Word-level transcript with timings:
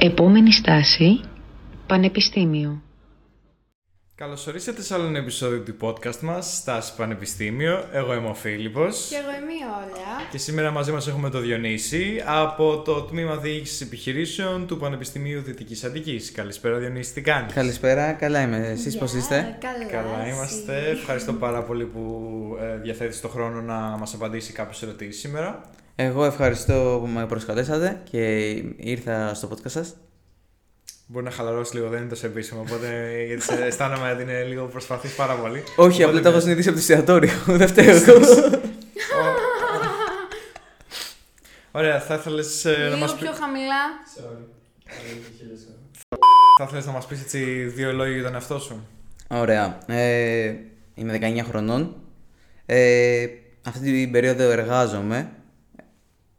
Επόμενη 0.00 0.52
στάση, 0.52 1.20
Πανεπιστήμιο. 1.86 2.82
Καλώ 4.14 4.38
ορίσατε 4.48 4.82
σε 4.82 4.94
άλλο 4.94 5.06
ένα 5.06 5.18
επεισόδιο 5.18 5.60
του 5.60 5.76
podcast 5.80 6.20
μας, 6.20 6.56
Στάση 6.56 6.96
Πανεπιστήμιο. 6.96 7.84
Εγώ 7.92 8.14
είμαι 8.14 8.28
ο 8.28 8.34
Φίλιππος. 8.34 9.06
Και 9.10 9.14
εγώ 9.16 9.42
είμαι 9.42 9.52
η 9.52 9.62
Όλια. 9.82 10.28
Και 10.30 10.38
σήμερα 10.38 10.70
μαζί 10.70 10.92
μας 10.92 11.08
έχουμε 11.08 11.30
το 11.30 11.40
Διονύση 11.40 12.22
από 12.26 12.82
το 12.84 13.02
Τμήμα 13.02 13.36
Διοίκησης 13.36 13.80
Επιχειρήσεων 13.80 14.66
του 14.66 14.76
Πανεπιστημίου 14.76 15.42
Δυτικής 15.42 15.84
Αττικής. 15.84 16.32
Καλησπέρα, 16.32 16.78
Διονύση, 16.78 17.12
τι 17.12 17.20
κάνεις; 17.20 17.52
Καλησπέρα, 17.54 18.12
καλά 18.12 18.42
είμαι. 18.42 18.56
Εσείς 18.68 18.98
πώς 18.98 19.12
είστε; 19.12 19.56
Καλά, 19.60 19.84
Καλά 20.02 20.28
είμαστε. 20.28 20.76
εσύ. 20.76 20.90
Ευχαριστώ 20.90 21.32
πάρα 21.32 21.62
πολύ 21.62 21.84
που 21.84 22.02
ε, 22.60 22.76
διαθέτεις 22.76 23.20
το 23.20 23.28
χρόνο 23.28 23.60
να 23.60 23.74
μας 23.74 24.14
απαντήσει 24.14 24.52
κάποιε 24.52 24.88
ερωτήσεις 24.88 25.20
σήμερα. 25.20 25.70
Εγώ 26.00 26.24
ευχαριστώ 26.24 26.98
που 27.00 27.06
με 27.06 27.26
προσκαλέσατε 27.26 28.00
και 28.10 28.46
ήρθα 28.76 29.34
στο 29.34 29.48
podcast 29.48 29.70
σας. 29.70 29.96
Μπορεί 31.06 31.24
να 31.24 31.30
χαλαρώσεις 31.30 31.74
λίγο, 31.74 31.88
δεν 31.88 32.00
είναι 32.00 32.08
τόσο 32.08 32.26
επίσημο. 32.26 32.60
Οπότε 32.60 32.88
γιατί 33.26 33.42
σε 33.42 33.64
αισθάνομαι 33.64 34.12
ότι 34.12 34.22
είναι 34.22 34.42
λίγο 34.42 34.64
προσπαθείς 34.66 35.14
πάρα 35.14 35.34
πολύ. 35.34 35.62
Όχι, 35.76 36.02
Οπότε, 36.02 36.04
απλά 36.04 36.20
το 36.20 36.28
έχω 36.28 36.36
ναι. 36.36 36.42
συνηθίσει 36.42 36.68
από 36.68 36.76
το 36.76 36.82
εστιατόριο. 36.82 37.30
Δεν 37.58 37.68
φταίω 37.68 37.96
εγώ. 37.96 38.20
Ωραία, 41.72 42.00
θα 42.00 42.14
ήθελες 42.14 42.64
να 42.64 42.70
Λίγο 42.72 42.96
μας 42.96 43.14
πει. 43.14 43.20
πιο 43.20 43.32
χαμηλά. 43.32 43.82
Θα 46.58 46.64
ήθελες 46.64 46.86
να 46.86 46.92
μας 46.92 47.06
πεις 47.06 47.20
έτσι 47.20 47.44
δύο 47.64 47.92
λόγια 47.92 48.14
για 48.14 48.22
τον 48.22 48.34
εαυτό 48.34 48.58
σου. 48.58 48.86
Ωραία. 49.28 49.78
Ε, 49.86 50.54
είμαι 50.94 51.18
19 51.20 51.44
χρονών. 51.48 51.96
Ε, 52.66 53.26
αυτή 53.66 53.80
την 53.80 54.10
περίοδο 54.12 54.42
εργάζομαι. 54.50 55.30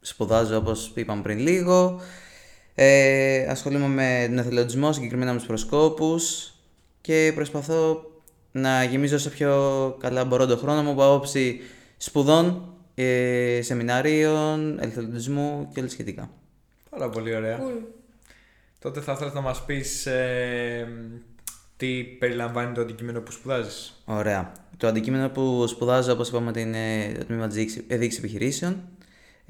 Σπουδάζω 0.00 0.56
όπως 0.56 0.92
είπαμε 0.94 1.22
πριν 1.22 1.38
λίγο. 1.38 2.00
Ε, 2.74 3.46
ασχολούμαι 3.48 3.86
με 3.86 4.24
τον 4.28 4.38
εθελοντισμό, 4.38 4.92
συγκεκριμένα 4.92 5.32
με 5.32 5.38
τους 5.38 5.46
προσκόπους 5.46 6.52
και 7.00 7.32
προσπαθώ 7.34 8.04
να 8.52 8.84
γεμίζω 8.84 9.16
όσο 9.16 9.30
πιο 9.30 9.96
καλά 10.00 10.24
μπορώ 10.24 10.46
τον 10.46 10.58
χρόνο 10.58 10.82
μου 10.82 10.90
από 10.90 11.04
άποψη 11.06 11.60
σπουδών, 11.96 12.74
ε, 12.94 13.60
σεμιναρίων, 13.62 14.78
εθελοντισμού 14.78 15.68
και 15.74 15.80
όλα 15.80 15.88
σχετικά. 15.88 16.30
Πάρα 16.90 17.08
πολύ 17.08 17.36
ωραία. 17.36 17.58
Cool. 17.58 17.82
Τότε 18.78 19.00
θα 19.00 19.12
ήθελα 19.12 19.32
να 19.32 19.40
μας 19.40 19.64
πεις 19.64 20.06
ε, 20.06 20.88
τι 21.76 22.02
περιλαμβάνει 22.04 22.74
το 22.74 22.80
αντικείμενο 22.80 23.20
που 23.20 23.30
σπουδάζεις; 23.32 24.02
Ωραία. 24.04 24.52
Το 24.76 24.86
αντικείμενο 24.86 25.28
που 25.28 25.66
σπουδάζω, 25.66 26.12
όπως 26.12 26.28
είπαμε, 26.28 26.48
ότι 26.48 26.60
είναι 26.60 27.12
το 27.18 27.24
τμήμα 27.24 27.46
της 27.46 27.56
διοίκηση- 27.56 27.84
ε, 27.88 27.96
διοίκησης 27.96 28.22
επιχειρήσεων. 28.22 28.76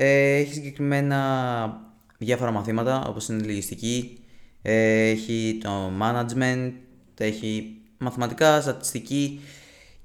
Ε, 0.03 0.37
έχει 0.37 0.53
συγκεκριμένα 0.53 1.81
διάφορα 2.19 2.51
μαθήματα, 2.51 3.05
όπως 3.09 3.29
είναι 3.29 3.43
η 3.43 3.47
λογιστική, 3.47 4.19
ε, 4.63 5.09
έχει 5.09 5.59
το 5.63 5.93
management, 6.01 6.73
έχει 7.19 7.77
μαθηματικά, 7.99 8.61
στατιστική 8.61 9.41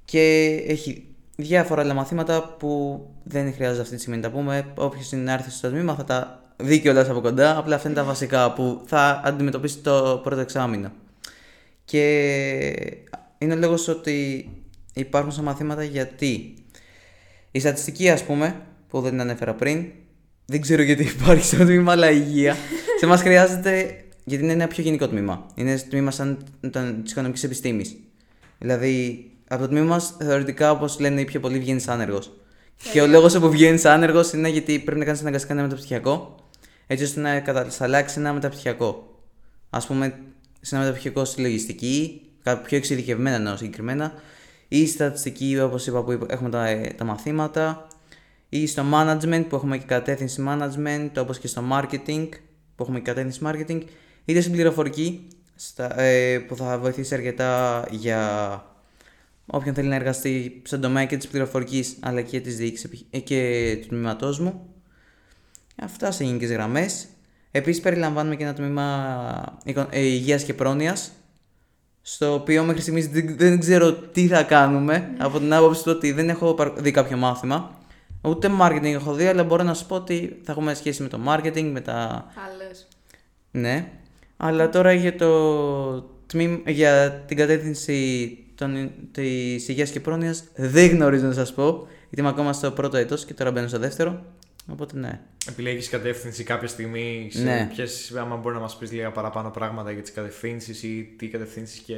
και 0.04 0.46
έχει 0.66 1.06
διάφορα 1.36 1.82
άλλα 1.82 1.94
μαθήματα 1.94 2.56
που 2.58 3.00
δεν 3.22 3.54
χρειάζεται 3.54 3.80
αυτή 3.82 3.94
τη 3.94 4.00
στιγμή 4.00 4.20
να 4.20 4.30
τα 4.30 4.36
πούμε. 4.36 4.72
Όποιος 4.74 5.12
είναι 5.12 5.22
να 5.22 5.32
έρθει 5.32 5.50
στο 5.50 5.70
τμήμα 5.70 5.94
θα 5.94 6.04
τα 6.04 6.42
δει 6.56 6.80
κιόλας 6.80 7.08
από 7.08 7.20
κοντά, 7.20 7.58
απλά 7.58 7.74
αυτά 7.74 7.88
είναι 7.88 7.98
τα 7.98 8.04
βασικά 8.04 8.52
που 8.52 8.82
θα 8.86 9.20
αντιμετωπίσει 9.24 9.78
το 9.78 10.20
πρώτο 10.22 10.40
εξάμεινο. 10.40 10.92
Και 11.84 12.04
είναι 13.38 13.54
ο 13.54 13.56
λόγος 13.56 13.88
ότι 13.88 14.48
υπάρχουν 14.94 15.32
στα 15.32 15.42
μαθήματα 15.42 15.84
γιατί 15.84 16.54
η 17.50 17.60
στατιστική 17.60 18.10
ας 18.10 18.24
πούμε 18.24 18.60
που 18.96 19.02
δεν 19.02 19.10
την 19.10 19.20
ανέφερα 19.20 19.54
πριν. 19.54 19.84
Δεν 20.46 20.60
ξέρω 20.60 20.82
γιατί 20.82 21.02
υπάρχει 21.02 21.44
στο 21.44 21.56
τμήμα 21.64 21.92
αλλά 21.92 22.10
η 22.10 22.22
υγεία. 22.26 22.56
Σε 23.00 23.06
μας 23.06 23.20
χρειάζεται 23.20 24.04
γιατί 24.24 24.42
είναι 24.44 24.52
ένα 24.52 24.66
πιο 24.66 24.82
γενικό 24.82 25.08
τμήμα. 25.08 25.46
Είναι 25.54 25.76
τμήμα 25.78 26.10
σαν 26.10 26.38
των- 26.70 27.00
της 27.02 27.12
οικονομικής 27.12 27.44
επιστήμης. 27.44 27.96
Δηλαδή 28.58 29.24
από 29.48 29.62
το 29.62 29.68
τμήμα 29.68 29.84
μας 29.84 30.14
θεωρητικά 30.18 30.70
όπως 30.70 30.98
λένε 31.00 31.20
οι 31.20 31.24
πιο 31.24 31.40
πολλοί 31.40 31.58
βγαίνεις 31.58 31.88
άνεργος. 31.88 32.32
Και 32.92 33.00
ο 33.00 33.06
λόγος 33.06 33.38
που 33.38 33.50
βγαίνεις 33.50 33.84
άνεργος 33.84 34.32
είναι 34.32 34.48
γιατί 34.48 34.78
πρέπει 34.78 34.98
να 34.98 35.04
κάνεις 35.04 35.20
αναγκαστικά 35.20 35.52
ένα 35.52 35.62
μεταπτυχιακό 35.62 36.34
έτσι 36.86 37.04
ώστε 37.04 37.20
να 37.20 37.40
κατασταλάξει 37.40 38.18
ένα 38.18 38.32
μεταπτυχιακό. 38.32 39.20
Ας 39.70 39.86
πούμε 39.86 40.14
σε 40.60 40.74
ένα 40.74 40.84
μεταπτυχιακό 40.84 41.24
στη 41.24 41.40
λογιστική, 41.40 42.20
κάτι 42.42 42.66
πιο 42.66 42.76
εξειδικευμένα 42.76 43.36
εννοώ 43.36 43.56
συγκεκριμένα, 43.56 44.12
ή 44.68 44.86
στατιστική 44.86 45.60
όπως 45.60 45.86
είπα 45.86 46.02
που 46.02 46.26
έχουμε 46.30 46.50
τα, 46.50 46.66
ε, 46.66 46.94
τα 46.96 47.04
μαθήματα, 47.04 47.85
ή 48.60 48.66
στο 48.66 48.82
management 48.92 49.44
που 49.48 49.56
έχουμε 49.56 49.78
και 49.78 49.84
κατεύθυνση 49.86 50.44
management, 50.48 51.10
όπως 51.18 51.38
και 51.38 51.46
στο 51.46 51.62
marketing 51.72 52.28
που 52.74 52.82
έχουμε 52.82 53.00
και 53.00 53.04
κατεύθυνση 53.12 53.40
marketing, 53.44 53.82
είτε 54.24 54.40
στην 54.40 54.52
πληροφορική 54.52 55.28
στα, 55.54 56.00
ε, 56.00 56.38
που 56.38 56.56
θα 56.56 56.78
βοηθήσει 56.78 57.14
αρκετά 57.14 57.84
για 57.90 58.62
όποιον 59.46 59.74
θέλει 59.74 59.88
να 59.88 59.94
εργαστεί 59.94 60.62
στον 60.64 60.80
τομέα 60.80 61.04
και 61.04 61.16
της 61.16 61.28
πληροφορικής 61.28 61.96
αλλά 62.00 62.20
και 62.20 62.40
της 62.40 62.56
διοίκησης 62.56 62.84
επιχ- 62.84 63.04
ε, 63.10 63.18
και 63.18 63.78
του 63.80 63.86
τμήματός 63.88 64.38
μου. 64.40 64.66
Αυτά 65.82 66.10
σε 66.10 66.24
γενικές 66.24 66.50
γραμμές. 66.50 67.06
Επίσης 67.50 67.80
περιλαμβάνουμε 67.82 68.36
και 68.36 68.42
ένα 68.42 68.52
τμήμα 68.54 69.58
οικο- 69.64 69.86
ε, 69.90 70.00
υγείας 70.00 70.42
και 70.42 70.54
πρόνοιας 70.54 71.10
στο 72.02 72.34
οποίο 72.34 72.64
μέχρι 72.64 72.80
στιγμής 72.80 73.08
δεν, 73.08 73.36
δεν 73.38 73.58
ξέρω 73.60 73.92
τι 73.92 74.26
θα 74.26 74.42
κάνουμε 74.42 75.10
από 75.18 75.38
την 75.38 75.52
άποψη 75.54 75.82
του 75.84 75.92
ότι 75.96 76.12
δεν 76.12 76.28
έχω 76.28 76.54
παρ- 76.54 76.80
δει 76.80 76.90
κάποιο 76.90 77.16
μάθημα. 77.16 77.78
Ούτε 78.26 78.50
marketing 78.60 78.84
έχω 78.84 79.12
δει, 79.14 79.26
αλλά 79.26 79.44
μπορώ 79.44 79.62
να 79.62 79.74
σου 79.74 79.86
πω 79.86 79.94
ότι 79.94 80.40
θα 80.42 80.52
έχουμε 80.52 80.74
σχέση 80.74 81.02
με 81.02 81.08
το 81.08 81.20
marketing, 81.26 81.70
με 81.72 81.80
τα... 81.80 82.26
Άλλες. 82.46 82.88
Ναι. 83.50 83.88
Αλλά 84.36 84.68
τώρα 84.68 84.92
για 84.92 85.16
το 85.16 86.00
τμήμα, 86.26 86.60
για 86.70 87.10
την 87.26 87.36
κατεύθυνση 87.36 88.38
των, 88.54 88.90
της 89.12 89.68
υγείας 89.68 89.90
και 89.90 90.00
πρόνοιας 90.00 90.44
δεν 90.54 90.90
γνωρίζω 90.90 91.26
να 91.26 91.32
σας 91.32 91.54
πω, 91.54 91.86
γιατί 92.00 92.20
είμαι 92.20 92.28
ακόμα 92.28 92.52
στο 92.52 92.70
πρώτο 92.70 92.96
έτος 92.96 93.24
και 93.24 93.34
τώρα 93.34 93.50
μπαίνω 93.50 93.68
στο 93.68 93.78
δεύτερο. 93.78 94.24
Οπότε 94.70 94.98
ναι. 94.98 95.20
Επιλέγεις 95.48 95.88
κατεύθυνση 95.88 96.44
κάποια 96.44 96.68
στιγμή 96.68 97.28
σε 97.32 97.42
Ναι. 97.42 97.68
ποιες, 97.74 98.12
άμα 98.16 98.36
μπορεί 98.36 98.54
να 98.54 98.60
μας 98.60 98.76
πεις 98.76 98.92
λίγα 98.92 99.10
παραπάνω 99.10 99.50
πράγματα 99.50 99.90
για 99.90 100.02
τις 100.02 100.12
κατευθύνσεις 100.12 100.82
ή 100.82 101.14
τι 101.18 101.28
κατευθύνσεις 101.28 101.78
και 101.78 101.96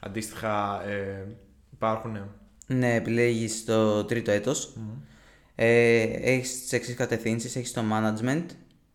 αντίστοιχα 0.00 0.82
ε, 0.88 1.26
υπάρχουν. 1.72 2.18
Ναι, 2.66 2.94
επιλέγεις 2.94 3.64
το 3.64 4.04
τρίτο 4.04 4.30
έτος. 4.30 4.72
Ε, 5.54 6.00
έχεις 6.02 6.60
τις 6.60 6.72
εξής 6.72 6.94
κατευθύνσεις. 6.94 7.56
Έχεις 7.56 7.72
το 7.72 7.82
management, 7.92 8.44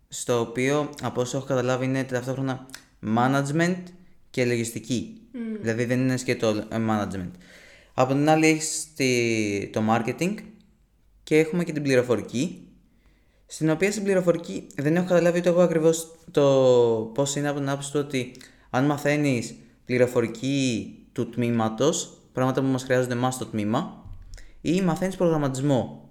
στο 0.08 0.40
οποίο 0.40 0.90
από 1.02 1.22
όσο 1.22 1.38
έχω 1.38 1.46
καταλάβει 1.46 1.86
είναι 1.86 2.04
ταυτόχρονα 2.04 2.66
management 3.18 3.76
και 4.30 4.46
λογιστική. 4.46 5.22
Δηλαδή 5.62 5.86
δεν 5.86 6.00
είναι 6.00 6.18
σκέτο 6.18 6.48
ε, 6.48 6.78
management. 6.90 7.32
Από 7.94 8.14
την 8.14 8.30
άλλη 8.30 8.48
έχεις 8.48 8.88
τη- 8.96 9.70
το 9.72 9.82
marketing 9.90 10.34
και 11.24 11.38
έχουμε 11.38 11.64
και 11.64 11.72
την 11.72 11.84
πληροφορική. 11.84 12.62
Στην 13.46 13.70
οποία 13.70 13.92
στην 13.92 14.04
πληροφορική 14.04 14.68
δεν 14.76 14.96
έχω 14.96 15.08
καταλάβει 15.08 15.40
ούτε 15.40 15.50
εγώ 15.50 15.62
ακριβώς 15.62 16.16
το 16.32 16.42
πώς 17.14 17.36
είναι 17.36 17.50
από 17.50 17.60
την 17.60 17.70
άποψη 17.70 17.92
του 17.92 18.00
ότι 18.00 18.32
αν 18.70 18.86
μαθαίνεις 18.86 19.56
πληροφορική 19.86 20.88
του 21.12 21.30
τμήματος, 21.30 22.22
πράγματα 22.34 22.62
που 22.62 22.68
μας 22.68 22.84
χρειάζονται 22.84 23.14
εμάς 23.14 23.34
στο 23.36 23.46
τμήμα, 23.46 24.06
ή 24.62 24.82
μαθαίνεις 24.82 25.16
προγραμματισμό. 25.16 26.07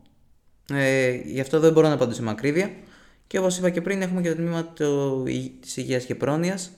Ε, 0.72 1.10
γι' 1.24 1.40
αυτό 1.40 1.60
δεν 1.60 1.72
μπορώ 1.72 1.88
να 1.88 1.94
απαντήσω 1.94 2.22
με 2.22 2.30
ακρίβεια. 2.30 2.70
Και 3.26 3.38
όπως 3.38 3.58
είπα 3.58 3.70
και 3.70 3.80
πριν, 3.80 4.02
έχουμε 4.02 4.20
και 4.20 4.28
το 4.28 4.34
τμήμα 4.34 4.74
της 5.60 5.76
υγείας 5.76 6.04
και 6.04 6.14
πρόνοιας, 6.14 6.70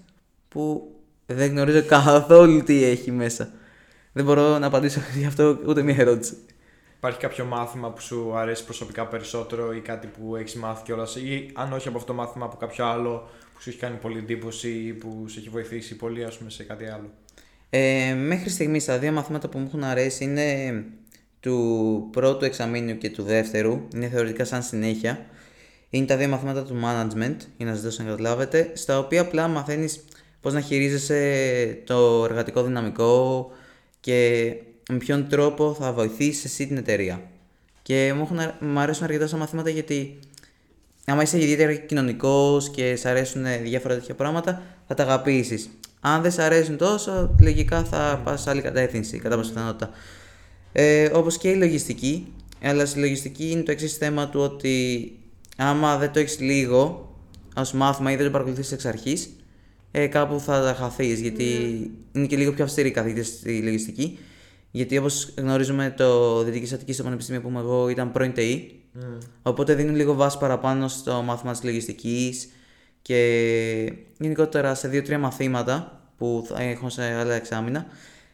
που 0.48 0.92
δεν 1.26 1.50
γνωρίζω 1.50 1.82
καθόλου 1.82 2.62
τι 2.62 2.84
έχει 2.84 3.10
μέσα. 3.10 3.52
Δεν 4.12 4.24
μπορώ 4.24 4.58
να 4.58 4.66
απαντήσω 4.66 5.00
γι' 5.18 5.26
αυτό 5.26 5.58
ούτε 5.66 5.82
μία 5.82 5.96
ερώτηση. 5.98 6.36
Υπάρχει 6.96 7.18
κάποιο 7.18 7.44
μάθημα 7.44 7.90
που 7.90 8.00
σου 8.00 8.36
αρέσει 8.36 8.64
προσωπικά 8.64 9.06
περισσότερο 9.06 9.74
ή 9.74 9.80
κάτι 9.80 10.06
που 10.06 10.36
έχεις 10.36 10.54
μάθει 10.54 10.82
κιόλας; 10.82 11.16
Ή 11.16 11.50
αν 11.54 11.72
όχι 11.72 11.88
από 11.88 11.96
αυτό 11.96 12.12
το 12.12 12.18
μάθημα 12.18 12.44
από 12.44 12.56
κάποιο 12.56 12.86
άλλο 12.86 13.28
που 13.54 13.62
σου 13.62 13.68
έχει 13.68 13.78
κάνει 13.78 13.96
πολύ 13.96 14.18
εντύπωση 14.18 14.68
ή 14.68 14.92
που 14.92 15.24
σε 15.28 15.38
έχει 15.38 15.48
βοηθήσει 15.48 15.96
πολύ 15.96 16.24
ας 16.24 16.38
πούμε 16.38 16.50
σε 16.50 16.62
κάτι 16.62 16.86
άλλο; 16.86 17.10
Ε, 17.70 18.14
μέχρι 18.14 18.50
στιγμής 18.50 18.84
τα 18.84 18.98
δύο 18.98 19.12
μαθήματα 19.12 19.48
που 19.48 19.58
μου 19.58 19.64
έχουν 19.66 19.84
αρέσει 19.84 20.24
είναι 20.24 20.84
του 21.40 22.08
πρώτου 22.12 22.44
εξαμήνου 22.44 22.98
και 22.98 23.10
του 23.10 23.22
δεύτερου. 23.22 23.80
Είναι 23.94 24.08
θεωρητικά 24.08 24.44
σαν 24.44 24.62
συνέχεια. 24.62 25.26
Είναι 25.90 26.06
τα 26.06 26.16
δύο 26.16 26.28
μαθήματα 26.28 26.62
του 26.62 26.74
management, 26.84 27.36
για 27.56 27.66
να 27.66 27.72
σας 27.72 27.82
δώσω 27.82 28.02
να 28.02 28.10
καταλάβετε, 28.10 28.70
στα 28.74 28.98
οποία 28.98 29.20
απλά 29.20 29.48
μαθαίνεις 29.48 30.04
πώς 30.40 30.52
να 30.52 30.60
χειρίζεσαι 30.60 31.82
το 31.86 32.24
εργατικό 32.24 32.62
δυναμικό 32.62 33.50
και 34.00 34.52
με 34.90 34.96
ποιον 34.96 35.28
τρόπο 35.28 35.76
θα 35.80 35.92
βοηθήσεις 35.92 36.44
εσύ 36.44 36.66
την 36.66 36.76
εταιρεία. 36.76 37.22
Και 37.82 38.12
μου, 38.16 38.22
έχουν, 38.22 38.38
αρ- 38.38 38.54
μου 38.60 38.78
αρέσουν 38.78 39.04
αρκετά 39.04 39.26
στα 39.26 39.36
μαθήματα 39.36 39.70
γιατί 39.70 40.18
άμα 41.06 41.22
είσαι 41.22 41.42
ιδιαίτερα 41.42 41.74
κοινωνικός 41.74 42.70
και 42.70 42.96
σ' 42.96 43.04
αρέσουν 43.06 43.44
διάφορα 43.62 43.94
τέτοια 43.94 44.14
πράγματα, 44.14 44.62
θα 44.86 44.94
τα 44.94 45.02
αγαπήσεις. 45.02 45.70
Αν 46.00 46.22
δεν 46.22 46.30
σ' 46.30 46.38
αρέσουν 46.38 46.76
τόσο, 46.76 47.34
λογικά 47.40 47.84
θα 47.84 48.20
πας 48.24 48.42
σε 48.42 48.50
άλλη 48.50 48.62
κατεύθυνση, 48.62 49.18
κατά 49.18 49.36
πάσα 49.36 49.48
πιθανότητα. 49.48 49.90
Ε, 50.72 51.10
Όπως 51.12 51.38
και 51.38 51.48
η 51.50 51.54
λογιστική. 51.54 52.32
Αλλά 52.62 52.86
στη 52.86 52.98
λογιστική 52.98 53.50
είναι 53.50 53.62
το 53.62 53.70
εξής 53.70 53.96
θέμα 53.96 54.28
του 54.28 54.40
ότι 54.40 55.12
άμα 55.56 55.98
δεν 55.98 56.12
το 56.12 56.18
έχεις 56.18 56.40
λίγο 56.40 57.08
ω 57.56 57.76
μάθημα 57.76 58.12
ή 58.12 58.16
δεν 58.16 58.24
το 58.24 58.30
παρακολουθείς 58.30 58.72
εξ 58.72 58.84
αρχής, 58.84 59.30
ε, 59.90 60.06
κάπου 60.06 60.40
θα 60.40 60.74
χαθείς. 60.78 61.20
Γιατί 61.20 61.44
είναι 62.12 62.26
και 62.26 62.36
λίγο 62.36 62.52
πιο 62.52 62.64
αυστηροί 62.64 62.88
οι 62.88 62.90
καθηγητέ 62.90 63.22
στη 63.22 63.62
λογιστική. 63.62 64.18
Γιατί 64.70 64.98
όπως 64.98 65.34
γνωρίζουμε, 65.36 65.94
το 65.96 66.42
Δυτική 66.42 66.66
Στατική 66.66 66.92
στο 66.92 67.02
Πανεπιστήμιο 67.02 67.40
που 67.40 67.48
είμαι 67.48 67.58
εγώ 67.58 67.88
ήταν 67.88 68.12
πρώην 68.12 68.32
ΤΕΗ. 68.32 68.82
Οπότε 69.42 69.74
δίνουν 69.74 69.94
λίγο 69.94 70.14
βάση 70.14 70.38
παραπάνω 70.38 70.88
στο 70.88 71.22
μάθημα 71.22 71.52
της 71.52 71.62
λογιστικής 71.62 72.48
και 73.02 73.92
γενικότερα 74.18 74.74
σε 74.74 74.88
δύο-τρία 74.88 75.18
μαθήματα 75.18 76.02
που 76.16 76.44
θα 76.48 76.62
έχω 76.62 76.88
σε 76.88 77.02
άλλα 77.02 77.34
εξάμεινα. 77.34 77.86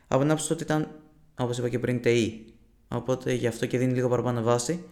Από 0.08 0.20
την 0.22 0.30
άποψη 0.30 0.52
ότι 0.52 0.62
ήταν, 0.62 0.88
όπως 1.36 1.58
είπα 1.58 1.68
και 1.68 1.78
πριν, 1.78 2.02
ΤΕΙ. 2.02 2.44
Οπότε 2.88 3.32
γι' 3.32 3.46
αυτό 3.46 3.66
και 3.66 3.78
δίνει 3.78 3.92
λίγο 3.92 4.08
παραπάνω 4.08 4.42
βάση. 4.42 4.84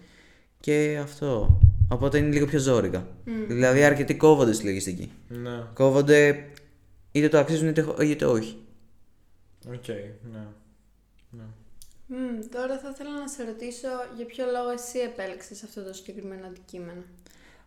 Και 0.60 0.98
αυτό. 1.02 1.60
Οπότε 1.88 2.18
είναι 2.18 2.32
λίγο 2.32 2.46
πιο 2.46 2.58
ζώρικα. 2.58 3.08
Δηλαδή 3.48 3.84
αρκετοί 3.84 4.14
κόβονται 4.14 4.52
στη 4.52 4.64
λογιστική. 4.64 5.12
Ναι. 5.28 5.62
Κόβονται 5.74 6.46
είτε 7.12 7.28
το 7.28 7.38
αξίζουν 7.38 7.68
είτε, 7.68 7.86
είτε 8.02 8.24
όχι. 8.24 8.56
Οκ, 9.66 9.88
ναι. 9.88 10.46
ναι. 11.30 11.44
Μμμ, 12.06 12.40
τώρα 12.50 12.78
θα 12.78 12.90
ήθελα 12.92 13.10
να 13.20 13.28
σε 13.28 13.44
ρωτήσω 13.44 13.88
για 14.16 14.26
ποιο 14.26 14.44
λόγο 14.44 14.70
εσύ 14.70 14.98
επέλεξες 14.98 15.62
αυτό 15.62 15.82
το 15.82 15.92
συγκεκριμένο 15.92 16.46
αντικείμενο. 16.46 17.02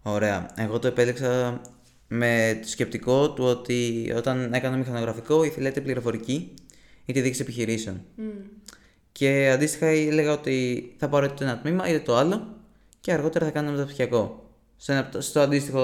Ωραία. 0.03 0.53
Εγώ 0.57 0.79
το 0.79 0.87
επέλεξα 0.87 1.61
με 2.07 2.59
το 2.61 2.67
σκεπτικό 2.67 3.33
του 3.33 3.43
ότι 3.43 4.11
όταν 4.15 4.53
έκανα 4.53 4.77
μηχανογραφικό 4.77 5.43
ήθελα 5.43 5.69
είτε 5.69 5.81
πληροφορική 5.81 6.53
είτε 7.05 7.21
διοίκηση 7.21 7.41
επιχειρήσεων. 7.41 8.01
Μμμ. 8.15 8.34
Και 9.17 9.49
αντίστοιχα 9.49 9.85
έλεγα 9.85 10.31
ότι 10.31 10.85
θα 10.97 11.09
πάρω 11.09 11.25
είτε 11.25 11.33
το 11.37 11.43
ένα 11.43 11.59
τμήμα 11.59 11.87
είτε 11.87 11.99
το 11.99 12.15
άλλο 12.15 12.47
και 12.99 13.11
αργότερα 13.13 13.45
θα 13.45 13.51
κάνω 13.51 13.71
μεταπτυχιακό. 13.71 14.49
Σε 14.77 14.91
ένα- 14.91 15.09
στο 15.17 15.39
αντίστοιχο 15.39 15.81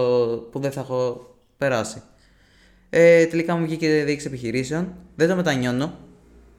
που 0.51 0.59
δεν 0.59 0.71
θα 0.71 0.79
έχω 0.79 1.29
περάσει. 1.57 2.01
Ε, 2.89 3.25
τελικά 3.25 3.55
μου 3.55 3.65
βγήκε 3.65 4.03
διοίκηση 4.03 4.27
επιχειρήσεων. 4.27 4.93
Δεν 5.15 5.27
το 5.29 5.35
μετανιώνω. 5.35 5.97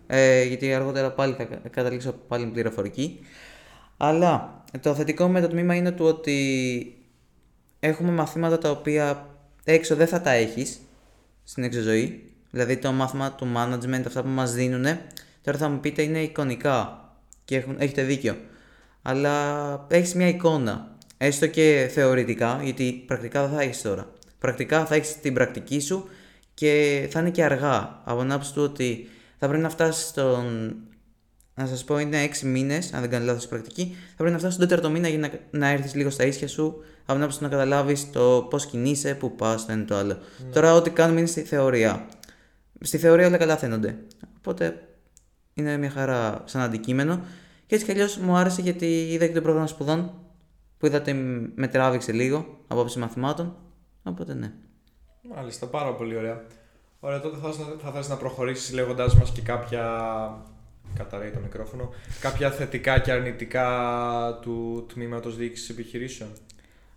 Ε, 0.07 0.43
γιατί 0.45 0.75
αργότερα 0.75 1.11
πάλι 1.13 1.35
θα 1.35 1.45
κα- 1.45 1.61
καταλήξω 1.71 2.13
πάλι 2.29 2.45
με 2.45 2.51
πληροφορική. 2.51 3.21
Αλλά 3.97 4.63
το 4.81 4.95
θετικό 4.95 5.29
με 5.29 5.41
το 5.41 5.49
τμήμα 5.49 5.75
είναι 5.75 5.91
του 5.93 6.05
ότι 6.05 6.97
έχουμε 7.81 8.11
μαθήματα 8.13 8.59
τα 8.59 8.71
οποία 8.71 9.27
έξω 9.65 9.97
δεν 9.97 10.07
θα 10.07 10.21
τα 10.21 10.31
έχεις 10.31 10.81
στην 11.45 11.65
έξω 11.65 11.81
ζωή. 11.81 12.33
Δηλαδή 12.51 12.77
το 12.77 12.93
μάθημα 12.93 13.33
του 13.33 13.53
management, 13.57 14.03
αυτά 14.07 14.23
που 14.23 14.29
μας 14.29 14.53
δίνουν, 14.55 14.87
τώρα 15.43 15.59
θα 15.59 15.69
μου 15.69 15.81
πείτε 15.81 16.03
είναι 16.03 16.23
εικονικά 16.23 17.09
και 17.45 17.57
έχουν, 17.57 17.77
έχετε 17.79 18.03
δίκιο. 18.03 18.37
Αλλά 19.03 19.87
έχεις 19.91 20.15
μια 20.15 20.29
εικόνα, 20.29 20.97
έστω 21.17 21.47
και 21.47 21.91
θεωρητικά, 21.93 22.61
γιατί 22.63 23.05
πρακτικά 23.07 23.47
δεν 23.47 23.57
θα 23.57 23.63
έχεις 23.63 23.83
τώρα. 23.83 24.13
Πρακτικά 24.39 24.87
θα 24.87 24.95
έχεις 24.95 25.21
την 25.21 25.35
πρακτική 25.35 25.81
σου 25.81 26.09
και 26.55 27.07
θα 27.11 27.21
είναι 27.21 27.31
και 27.31 27.45
αργά. 27.45 28.01
Από 28.05 28.21
την 28.21 28.33
άποψη 28.33 28.53
του 28.53 28.63
ότι 28.63 29.09
θα 29.39 29.47
πρέπει 29.47 29.63
να 29.63 29.69
φτάσεις 29.69 30.07
στον. 30.09 30.77
Να 31.55 31.67
σας 31.67 31.85
πω, 31.85 31.99
είναι 31.99 32.23
6 32.23 32.47
μήνες, 32.47 32.93
αν 32.93 33.01
δεν 33.01 33.11
κάνω 33.11 33.25
λάθος 33.25 33.47
πρακτική. 33.47 33.97
Θα 34.09 34.15
πρέπει 34.17 34.31
να 34.31 34.39
φτάσεις 34.39 34.57
στον 34.57 34.69
τέταρτο 34.69 34.91
μήνα 34.91 35.09
για 35.09 35.19
να, 35.19 35.31
να 35.51 35.69
έρθεις 35.69 35.95
λίγο 35.95 36.11
στα 36.11 36.25
ίσια 36.25 36.49
σου. 36.49 36.65
Από 37.03 37.13
την 37.13 37.21
άποψη 37.21 37.39
του 37.39 37.45
να 37.45 37.51
καταλάβεις 37.51 38.11
το 38.11 38.47
πώς 38.51 38.67
κινείσαι, 38.67 39.15
πού 39.15 39.35
πας, 39.35 39.67
το 39.67 39.73
ένα 39.73 39.85
το 39.85 39.97
άλλο. 39.97 40.19
Τώρα, 40.53 40.75
ό,τι 40.75 40.91
κάνουμε 40.91 41.19
είναι 41.19 41.29
στη 41.29 41.41
θεωρία. 41.41 42.07
Στη 42.81 42.99
θεωρία 42.99 43.27
όλα 43.27 43.37
καλά 43.37 43.57
φαίνονται. 43.57 43.97
Οπότε 44.39 44.81
είναι 45.55 45.77
μια 45.77 45.91
χαρά 45.91 46.43
σαν 46.45 46.61
αντικείμενο. 46.63 47.21
Και 47.67 47.75
έτσι 47.75 47.85
κι 47.85 47.93
αλλιώς 47.93 48.17
μου 48.17 48.37
άρεσε 48.37 48.61
γιατί 48.61 48.87
είδα 48.87 49.27
και 49.27 49.33
το 49.33 49.43
πρόγραμμα 49.43 49.67
σπουδών 49.67 50.13
που 50.79 50.87
είδατε 50.87 51.13
με 51.55 51.69
τράβηξε 51.69 52.13
λίγο 52.13 52.37
από 52.39 52.81
άποψη 52.81 52.99
μαθημάτων. 52.99 53.57
Οπότε 54.03 54.35
ναι. 54.35 54.53
Μάλιστα, 55.35 55.67
πάρα 55.67 55.95
πολύ 55.95 56.17
ωραία. 56.17 56.45
Ωραία, 57.01 57.21
τότε 57.21 57.37
θα, 57.39 57.53
θα 57.83 57.91
θες 57.93 58.09
να 58.09 58.17
προχωρήσεις 58.17 58.73
λέγοντάς 58.73 59.15
μας 59.15 59.31
και 59.31 59.41
κάποια... 59.41 59.83
Καταραίει 60.95 61.31
το 61.31 61.39
μικρόφωνο. 61.43 61.91
Κάποια 62.21 62.51
θετικά 62.51 62.99
και 62.99 63.13
αρνητικά 63.13 64.39
του 64.43 64.87
τμήματος 64.93 65.37
διοίκησης 65.37 65.69
επιχειρήσεων. 65.69 66.31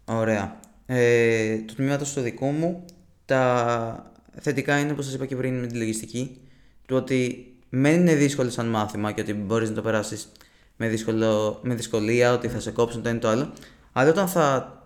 Ωραία. 0.06 0.60
Ε, 0.86 1.58
το 1.58 1.76
τμήματος 1.76 2.14
του 2.14 2.22
δικού 2.22 2.46
μου, 2.46 2.86
τα 3.26 4.12
θετικά 4.40 4.80
είναι 4.80 4.92
όπως 4.92 5.06
σας 5.06 5.14
είπα 5.14 5.26
και 5.26 5.36
πριν 5.36 5.60
με 5.60 5.68
τη 5.68 5.76
λογιστική, 5.76 6.42
του 6.86 6.96
ότι 6.96 7.50
μεν 7.76 8.00
είναι 8.00 8.16
δύσκολο 8.16 8.50
σαν 8.50 8.68
μάθημα 8.68 9.12
και 9.12 9.22
ότι 9.22 9.34
μπορείς 9.34 9.70
να 9.70 9.76
το 9.76 9.82
περάσεις 9.82 10.32
με, 10.76 10.88
δύσκολο, 10.88 11.60
με 11.64 11.74
δυσκολία, 11.74 12.34
ότι 12.34 12.48
θα 12.48 12.60
σε 12.60 12.72
κόψουν 12.72 13.02
το 13.02 13.10
ένα 13.10 13.20
το 13.20 13.28
άλλο, 13.28 13.54
αλλά 13.92 14.10
όταν 14.10 14.28
θα 14.28 14.78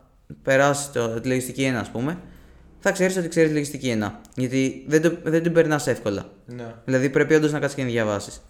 περάσεις 0.44 0.91
το, 0.91 1.19
τη 1.19 1.27
λογιστική 1.27 1.71
1 1.74 1.75
ας 1.75 1.89
πούμε, 1.89 2.18
θα 2.80 2.91
ξέρεις 2.91 3.18
ότι 3.18 3.27
ξέρεις 3.27 3.51
λογιστική 3.51 3.97
1, 4.01 4.12
γιατί 4.36 4.86
δεν, 4.88 5.01
το, 5.01 5.18
δεν 5.24 5.44
την 5.44 5.53
περνάς 5.53 5.88
εύκολα. 5.88 6.30
Ναι. 6.45 6.74
Δηλαδή 6.86 7.09
πρέπει 7.09 7.33
όντως 7.33 7.51
να 7.51 7.59
κάτσεις 7.59 7.77
και 7.77 7.83
να 7.83 7.89
διαβάσεις. 7.89 8.41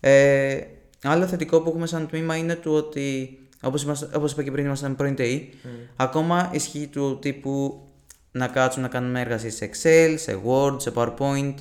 Ε, 0.00 0.60
άλλο 1.02 1.26
θετικό 1.26 1.60
που 1.60 1.68
έχουμε 1.68 1.86
σαν 1.86 2.08
τμήμα 2.08 2.36
είναι 2.36 2.54
του 2.54 2.72
ότι, 2.72 3.38
όπως, 3.60 3.82
είμαστε, 3.82 4.08
όπως 4.14 4.32
είπα 4.32 4.42
και 4.42 4.50
πριν, 4.50 4.64
ήμασταν 4.64 4.96
πρώην 4.96 5.14
ΤΕΗ, 5.14 5.52
ακόμα 5.96 6.50
ισχύει 6.52 6.86
του 6.86 7.18
τύπου 7.18 7.82
να 8.30 8.46
κάτσουμε 8.46 8.86
να 8.86 8.92
κάνουμε 8.92 9.20
εργασίες 9.20 9.54
σε 9.54 9.70
Excel, 9.72 10.14
σε 10.18 10.40
Word, 10.46 10.80
σε 10.80 10.92
PowerPoint 10.94 11.54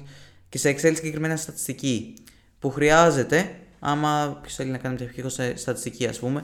και 0.58 0.64
σε 0.64 0.70
Excel 0.70 0.96
συγκεκριμένα 0.96 1.36
στατιστική 1.36 2.14
που 2.60 2.70
χρειάζεται 2.70 3.56
άμα 3.80 4.40
ποιος 4.42 4.56
θέλει 4.56 4.70
να 4.70 4.78
κάνει 4.78 4.94
μεταπτυχιακό 4.94 5.30
σε 5.30 5.58
στατιστική 5.58 6.08
ας 6.08 6.20
πούμε. 6.20 6.44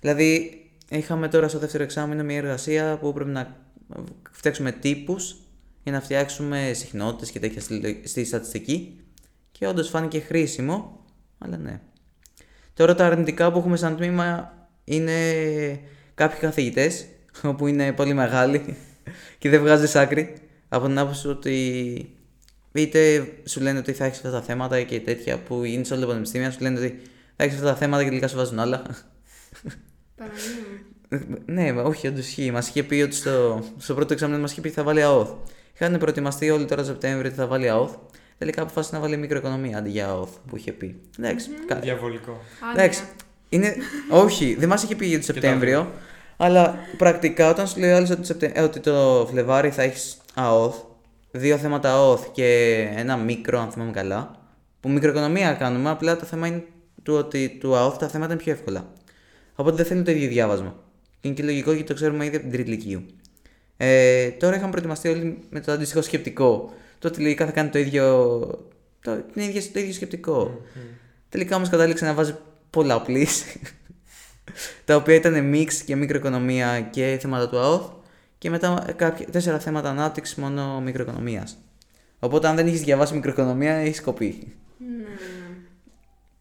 Δηλαδή 0.00 0.60
είχαμε 0.88 1.28
τώρα 1.28 1.48
στο 1.48 1.58
δεύτερο 1.58 1.82
εξάμεινο 1.82 2.24
μια 2.24 2.36
εργασία 2.36 2.98
που 2.98 3.12
πρέπει 3.12 3.30
να 3.30 3.56
φτιάξουμε 4.30 4.72
τύπους 4.72 5.36
για 5.82 5.92
να 5.92 6.00
φτιάξουμε 6.00 6.72
συχνότητες 6.74 7.30
και 7.30 7.38
τέτοια 7.38 7.60
στη, 7.60 8.02
στη 8.04 8.24
στατιστική 8.24 9.00
και 9.52 9.66
όντως 9.66 9.88
φάνηκε 9.88 10.20
χρήσιμο, 10.20 11.04
αλλά 11.38 11.56
ναι. 11.56 11.80
Τώρα 12.74 12.94
τα 12.94 13.06
αρνητικά 13.06 13.52
που 13.52 13.58
έχουμε 13.58 13.76
σαν 13.76 13.96
τμήμα 13.96 14.54
είναι 14.84 15.12
κάποιοι 16.14 16.38
καθηγητές, 16.38 17.06
όπου 17.42 17.66
είναι 17.66 17.92
πολύ 17.92 18.14
μεγάλοι 18.14 18.76
και 19.38 19.48
δεν 19.48 19.60
βγάζεις 19.60 19.96
άκρη 19.96 20.34
από 20.68 20.86
την 20.86 20.98
άποψη 20.98 21.28
ότι 21.28 22.14
είτε 22.72 23.28
σου 23.44 23.60
λένε 23.60 23.78
ότι 23.78 23.92
θα 23.92 24.04
έχεις 24.04 24.16
αυτά 24.18 24.30
τα 24.30 24.42
θέματα 24.42 24.82
και 24.82 25.00
τέτοια 25.00 25.38
που 25.38 25.64
είναι 25.64 25.84
σε 25.84 25.92
όλα 25.92 26.02
τα 26.02 26.08
πανεπιστήμια, 26.08 26.50
σου 26.50 26.58
λένε 26.60 26.78
ότι 26.78 27.00
θα 27.36 27.44
έχεις 27.44 27.54
αυτά 27.56 27.66
τα 27.66 27.76
θέματα 27.76 28.02
και 28.02 28.08
τελικά 28.08 28.28
σου 28.28 28.36
βάζουν 28.36 28.58
άλλα. 28.58 28.82
Παναγία. 30.16 31.28
ναι, 31.46 31.72
μα 31.72 31.82
όχι, 31.82 32.06
όντως 32.08 32.26
ισχύει. 32.26 32.50
Μας 32.50 32.68
είχε 32.68 32.82
πει 32.82 33.00
ότι 33.02 33.14
στο, 33.14 33.64
στο 33.78 33.94
πρώτο 33.94 34.12
εξάμεινο 34.12 34.40
μας 34.40 34.50
είχε 34.52 34.60
πει 34.60 34.66
ότι 34.66 34.76
θα 34.76 34.82
βάλει 34.82 35.02
ΑΟΘ. 35.02 35.28
Είχαν 35.74 35.98
προετοιμαστεί 35.98 36.50
όλοι 36.50 36.64
τώρα 36.64 36.84
Σεπτέμβριο 36.84 37.28
ότι 37.28 37.38
θα 37.38 37.46
βάλει 37.46 37.68
ΑΟΘ. 37.68 37.90
Τελικά 38.38 38.62
αποφάσισε 38.62 38.94
να 38.94 39.00
βάλει 39.00 39.16
μικροοικονομία 39.16 39.78
αντί 39.78 39.90
για 39.90 40.08
ΑΟΘ 40.08 40.28
που 40.46 40.56
είχε 40.56 40.72
πει. 40.72 41.00
Εντάξει. 41.18 41.48
κα- 41.66 41.74
Διαβολικό. 41.78 42.40
Εντάξει. 42.74 43.02
Είναι... 43.48 43.74
Όχι, 44.10 44.54
δεν 44.58 44.68
μας 44.68 44.82
είχε 44.82 44.96
πει 44.96 45.06
για 45.06 45.18
το 45.18 45.24
Σεπτέμβριο. 45.24 45.92
αλλά 46.36 46.78
πρακτικά 46.96 47.50
όταν 47.50 47.68
σου 47.68 47.78
λέει 47.80 47.90
ο 47.92 47.96
άλλος 47.96 48.10
ότι, 48.10 48.20
το 48.20 48.26
Σεπτε- 48.26 48.56
ε, 48.58 48.60
ότι 48.62 48.80
το 48.80 49.26
Φλεβάρι 49.30 49.70
θα 49.70 49.82
έχεις 49.82 50.16
ΑΟΘ, 50.34 50.74
δύο 51.30 51.58
θέματα 51.58 51.92
ΑΟΘ 51.92 52.30
και 52.32 52.76
ένα 52.96 53.16
μικρό, 53.16 53.60
αν 53.60 53.70
θυμάμαι 53.70 53.90
καλά. 53.90 54.30
Που 54.80 54.88
μικροοικονομία 54.88 55.52
κάνουμε, 55.52 55.90
απλά 55.90 56.16
το 56.16 56.24
θέμα 56.24 56.46
είναι 56.46 56.64
του 57.02 57.14
ότι 57.14 57.56
του 57.60 57.76
ΑΟΘ 57.76 57.96
τα 57.96 58.08
θέματα 58.08 58.32
είναι 58.32 58.42
πιο 58.42 58.52
εύκολα. 58.52 58.92
Οπότε 59.54 59.76
δεν 59.76 59.86
θέλει 59.86 60.02
το 60.02 60.10
ίδιο 60.10 60.28
διάβασμα. 60.28 60.76
Και 61.20 61.28
είναι 61.28 61.36
και 61.36 61.42
λογικό 61.42 61.72
γιατί 61.72 61.86
το 61.86 61.94
ξέρουμε 61.94 62.24
ήδη 62.24 62.36
από 62.36 62.44
την 62.44 62.54
τρίτη 62.54 62.70
ηλικίου. 62.70 63.06
Ε, 63.76 64.30
τώρα 64.30 64.54
είχαμε 64.54 64.70
προετοιμαστεί 64.70 65.08
όλοι 65.08 65.38
με 65.50 65.60
το 65.60 65.72
αντίστοιχο 65.72 66.02
σκεπτικό. 66.02 66.74
Το 66.98 67.08
ότι 67.08 67.20
λογικά 67.20 67.46
θα 67.46 67.52
κάνει 67.52 67.68
το 67.68 67.78
ίδιο. 67.78 68.38
Το, 69.02 69.16
την 69.32 69.42
ίδια, 69.42 69.62
το 69.72 69.78
ίδιο 69.78 69.92
σκεπτικό. 69.92 70.60
Τελικά 71.28 71.56
όμως 71.56 71.68
κατάληξε 71.68 72.04
να 72.04 72.14
βάζει 72.14 72.36
πολλαπλή. 72.70 73.28
τα 74.84 74.96
οποία 74.96 75.14
ήταν 75.14 75.52
mix 75.54 75.72
και 75.86 75.96
μικροοικονομία 75.96 76.80
και 76.80 77.18
θέματα 77.20 77.48
του 77.48 77.58
ΑΟΘ. 77.58 77.99
Και 78.40 78.50
μετά 78.50 78.92
κάποια, 78.96 79.26
τέσσερα 79.26 79.58
θέματα 79.58 79.90
ανάπτυξης 79.90 80.34
μόνο 80.34 80.80
μικροοικονομίας. 80.80 81.58
Οπότε 82.18 82.48
αν 82.48 82.56
δεν 82.56 82.66
έχεις 82.66 82.80
διαβάσει 82.82 83.14
μικροοικονομία, 83.14 83.74
έχεις 83.74 84.00
κοπεί. 84.00 84.56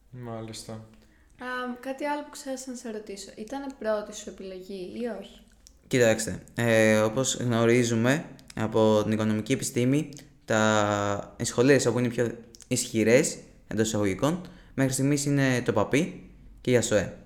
Μάλιστα. 0.10 0.74
Α, 0.74 1.46
κάτι 1.80 2.06
άλλο 2.06 2.24
που 2.24 2.30
ξέχασα 2.30 2.70
να 2.70 2.76
σε 2.76 2.92
ρωτήσω. 2.92 3.30
Ήταν 3.36 3.76
πρώτη 3.80 4.16
σου 4.16 4.30
επιλογή 4.30 4.92
ή 5.02 5.06
όχι; 5.20 5.42
Κοιτάξτε, 5.88 6.40
ε, 6.56 7.00
όπως 7.00 7.36
γνωρίζουμε 7.36 8.26
από 8.56 9.02
την 9.04 9.12
οικονομική 9.12 9.54
επιστήμη, 9.54 10.10
τα... 10.46 11.36
οι 11.38 11.44
σχολές 11.44 11.86
όπου 11.86 12.00
είναι 12.00 12.08
πιο 12.08 12.32
ισχυρές 12.68 13.38
εντός 13.68 13.88
εισαγωγικών, 13.88 14.42
μέχρι 14.74 14.94
στιγμής 14.94 15.26
είναι 15.26 15.62
το 15.66 15.74
ΠΑΠΗ 15.74 16.30
και 16.62 16.72
η 16.72 16.78
ΑΣΟΕ. 16.78 17.18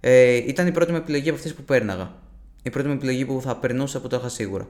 Ε, 0.00 0.34
ήταν 0.34 0.66
η 0.66 0.72
πρώτη 0.72 0.90
μου 0.90 0.96
επιλογή 0.96 1.28
από 1.28 1.38
αυτές 1.38 1.54
που 1.54 1.62
πέρναγα. 1.62 2.24
Η 2.66 2.70
πρώτη 2.70 2.88
μου 2.88 2.94
επιλογή 2.94 3.24
που 3.24 3.40
θα 3.42 3.56
περνούσα 3.56 4.00
που 4.00 4.08
το 4.08 4.16
είχα 4.16 4.28
σίγουρα. 4.28 4.68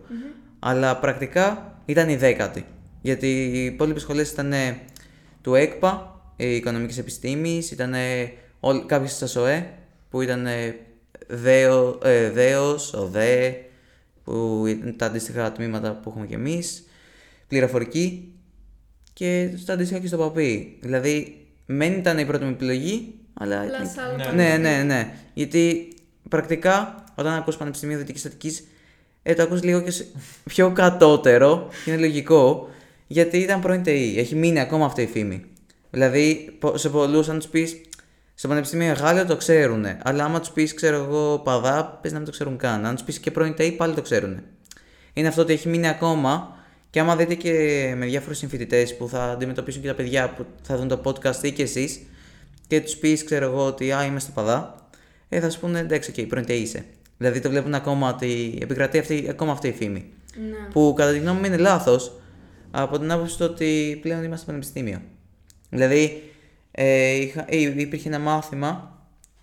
Αλλά 0.58 0.96
πρακτικά 0.96 1.78
ήταν 1.84 2.08
η 2.08 2.16
δέκατη. 2.16 2.64
Γιατί 3.00 3.26
οι 3.26 3.64
υπόλοιπες 3.64 4.02
σχολές 4.02 4.30
ήταν 4.30 4.52
ε, 4.52 4.80
του 5.42 5.54
ΕΚΠΑ, 5.54 6.20
η 6.36 6.56
Οικονομικής 6.56 6.98
Επιστήμης, 6.98 7.70
ήταν 7.70 7.94
κάποιες 8.86 9.18
τη 9.18 9.24
ΑΣΟΕ, 9.24 9.70
που 10.10 10.20
ήταν 10.20 10.46
ε, 10.46 10.76
ΔΕΟ, 11.26 11.98
ε, 12.02 12.30
ΔΕΟΣ, 12.30 12.92
ΟΔΕ, 12.92 13.64
που 14.24 14.64
ήταν 14.66 14.96
τα 14.96 15.06
αντίστοιχα 15.06 15.52
τμήματα 15.52 15.92
που 15.92 16.10
έχουμε 16.10 16.26
κι 16.26 16.34
εμείς. 16.34 16.86
πληροφορική 17.48 18.32
και 19.12 19.50
στο 19.56 19.72
αντίστοιχο 19.72 20.00
και 20.00 20.06
στο 20.06 20.16
παπί. 20.16 20.78
Δηλαδή, 20.80 21.46
μεν 21.66 21.92
ήταν 21.92 22.18
η 22.18 22.26
πρώτη 22.26 22.44
μου 22.44 22.50
επιλογή, 22.50 23.14
αλλά. 23.34 23.60
Απλά 23.60 23.86
σε 23.86 24.00
άλλο 24.00 24.16
Ναι. 24.16 24.24
Ναι, 24.24 24.26
πανεπιστήμιο. 24.26 24.76
ναι, 24.76 24.82
ναι. 24.82 25.14
Γιατί 25.34 25.88
πρακτικά 26.28 27.04
όταν 27.16 27.32
ακούς 27.32 27.56
Πανεπιστημίο 27.56 27.98
Δυτικής 27.98 28.20
Στατική, 28.20 28.58
ε, 29.22 29.34
το 29.34 29.42
ακούς 29.42 29.62
λίγο 29.62 29.80
και 29.80 29.90
σε- 29.90 30.06
πιο 30.44 30.72
κατώτερο. 30.72 31.68
και 31.84 31.90
είναι 31.90 32.00
λογικό. 32.00 32.68
Γιατί 33.06 33.38
ήταν 33.38 33.60
πρώην 33.60 33.82
ΤΕΗ. 33.82 34.18
Έχει 34.18 34.34
μείνει 34.34 34.60
ακόμα 34.60 34.84
αυτή 34.84 35.02
η 35.02 35.06
φήμη. 35.06 35.44
Δηλαδή, 35.90 36.56
πο- 36.58 36.76
σε 36.76 36.88
πολλούς, 36.88 37.28
αν 37.28 37.38
τους 37.38 37.48
πεις 37.48 37.80
στο 38.34 38.48
Πανεπιστήμιο 38.48 38.92
Γάλλιο 38.92 39.26
το 39.26 39.36
ξέρουν. 39.36 39.84
Αλλά 40.02 40.24
άμα 40.24 40.40
τους 40.40 40.50
πεις, 40.50 40.74
ξέρω 40.74 40.96
εγώ, 40.96 41.38
παδά, 41.38 41.98
πες 42.02 42.10
να 42.12 42.16
μην 42.16 42.26
το 42.26 42.32
ξέρουν 42.32 42.56
καν. 42.56 42.86
Αν 42.86 42.94
τους 42.94 43.04
πεις 43.04 43.18
και 43.18 43.30
πρώην 43.30 43.54
ΤΕΗ, 43.54 43.72
πάλι 43.72 43.94
το 43.94 44.02
ξέρουν. 44.02 44.40
Είναι 45.12 45.28
αυτό 45.28 45.42
ότι 45.42 45.52
έχει 45.52 45.68
μείνει 45.68 45.88
ακόμα. 45.88 46.54
Και 46.90 47.00
άμα 47.00 47.16
δείτε 47.16 47.34
και 47.34 47.50
με 47.96 48.06
διάφορους 48.06 48.38
συμφοιτητές 48.38 48.96
που 48.96 49.08
θα 49.08 49.24
αντιμετωπίσουν 49.24 49.82
και 49.82 49.88
τα 49.88 49.94
παιδιά 49.94 50.30
που 50.30 50.46
θα 50.62 50.76
δουν 50.76 50.88
το 50.88 51.00
podcast 51.04 51.42
ή 51.42 51.52
και 51.52 51.62
εσείς, 51.62 52.00
και 52.66 52.80
τους 52.80 52.96
πεις, 52.96 53.24
ξέρω 53.24 53.44
εγώ, 53.44 53.66
ότι 53.66 53.92
α, 53.92 54.04
είμαι 54.04 54.20
στο 54.20 54.30
παδά, 54.34 54.88
ε, 55.28 55.40
θα 55.40 55.50
σου 55.50 55.60
πούνε 55.60 55.78
εντάξει, 55.78 56.12
okay, 56.16 56.24
πρώην 56.28 56.46
ΤΕΗ 56.46 56.60
είσαι. 56.60 56.84
Δηλαδή 57.18 57.40
το 57.40 57.50
βλέπουν 57.50 57.74
ακόμα 57.74 58.08
ότι 58.08 58.58
επικρατεί 58.62 58.98
αυτή, 58.98 59.26
ακόμα 59.28 59.52
αυτή 59.52 59.68
η 59.68 59.72
φήμη. 59.72 60.12
Ναι. 60.36 60.68
Που 60.72 60.94
κατά 60.96 61.12
τη 61.12 61.18
γνώμη 61.18 61.38
μου 61.38 61.44
είναι 61.44 61.56
λάθος 61.56 62.20
από 62.70 62.98
την 62.98 63.10
άποψη 63.10 63.38
του 63.38 63.46
ότι 63.50 63.98
πλέον 64.02 64.18
είμαστε 64.18 64.36
στο 64.36 64.46
πανεπιστήμιο. 64.46 65.00
Δηλαδή, 65.70 66.22
ε, 66.70 67.10
είχα, 67.10 67.44
ε, 67.48 67.80
υπήρχε 67.80 68.08
ένα 68.08 68.18
μάθημα, 68.18 68.98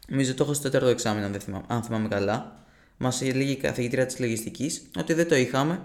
νομίζω 0.08 0.34
το 0.34 0.44
έχω 0.44 0.54
στο 0.54 0.64
τέταρτο 0.64 0.88
εξάμεινο, 0.88 1.26
αν, 1.26 1.32
δεν 1.32 1.42
θυμάμαι, 1.42 1.66
αν 1.68 1.84
θυμάμαι 1.84 2.08
καλά. 2.08 2.66
Μας 2.98 3.22
έλεγε 3.22 3.52
η 3.52 3.56
καθηγήτρια 3.58 4.06
της 4.06 4.20
λογιστικής 4.20 4.90
ότι 5.00 5.14
δεν 5.14 5.28
το 5.28 5.36
είχαμε. 5.36 5.82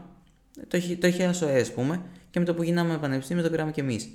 Το 0.68 0.76
είχε, 0.76 0.97
το 0.97 1.07
είχε 1.07 1.25
ΑΣΟΕ, 1.25 1.61
ας 1.61 1.73
πούμε, 1.73 2.02
και 2.30 2.38
με 2.38 2.45
το 2.45 2.54
που 2.54 2.62
γίναμε 2.62 2.99
πανεπιστήμιο 2.99 3.42
το 3.42 3.50
πήραμε 3.50 3.71
κι 3.71 3.80
εμείς. 3.80 4.09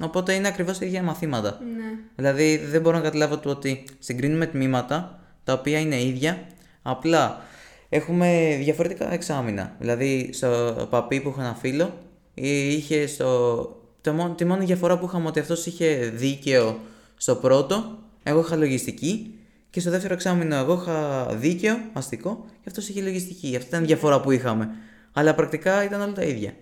Οπότε 0.00 0.32
είναι 0.32 0.48
ακριβώς 0.48 0.78
τα 0.78 0.84
ίδια 0.84 1.02
μαθήματα. 1.02 1.58
Ναι. 1.76 1.98
Δηλαδή 2.16 2.56
δεν 2.56 2.80
μπορώ 2.80 2.96
να 2.96 3.02
καταλάβω 3.02 3.38
το 3.38 3.50
ότι 3.50 3.84
συγκρίνουμε 3.98 4.46
τμήματα 4.46 5.20
τα 5.44 5.52
οποία 5.52 5.78
είναι 5.78 6.02
ίδια, 6.02 6.46
απλά 6.82 7.42
έχουμε 7.88 8.58
διαφορετικά 8.60 9.12
εξάμεινα. 9.12 9.76
Δηλαδή 9.78 10.30
στο 10.32 10.76
παπί 10.90 11.20
που 11.20 11.28
είχα 11.28 11.40
ένα 11.40 11.54
φίλο, 11.54 11.98
ή 12.34 12.72
είχε 12.72 13.06
στο... 13.06 13.66
Το 14.00 14.12
μόνο, 14.12 14.34
τη 14.34 14.44
μόνη 14.44 14.64
διαφορά 14.64 14.98
που 14.98 15.06
είχαμε 15.06 15.26
ότι 15.28 15.40
αυτός 15.40 15.66
είχε 15.66 16.12
δίκαιο 16.14 16.80
στο 17.16 17.34
πρώτο, 17.34 17.98
εγώ 18.22 18.40
είχα 18.40 18.56
λογιστική 18.56 19.34
και 19.70 19.80
στο 19.80 19.90
δεύτερο 19.90 20.14
εξάμεινο 20.14 20.56
εγώ 20.56 20.74
είχα 20.82 21.26
δίκαιο, 21.34 21.78
αστικό 21.92 22.44
και 22.48 22.68
αυτός 22.68 22.88
είχε 22.88 23.02
λογιστική. 23.02 23.56
Αυτή 23.56 23.68
ήταν 23.68 23.82
η 23.82 23.86
διαφορά 23.86 24.20
που 24.20 24.30
είχαμε. 24.30 24.70
Αλλά 25.12 25.34
πρακτικά 25.34 25.84
ήταν 25.84 26.00
όλα 26.00 26.12
τα 26.12 26.22
ίδια. 26.22 26.52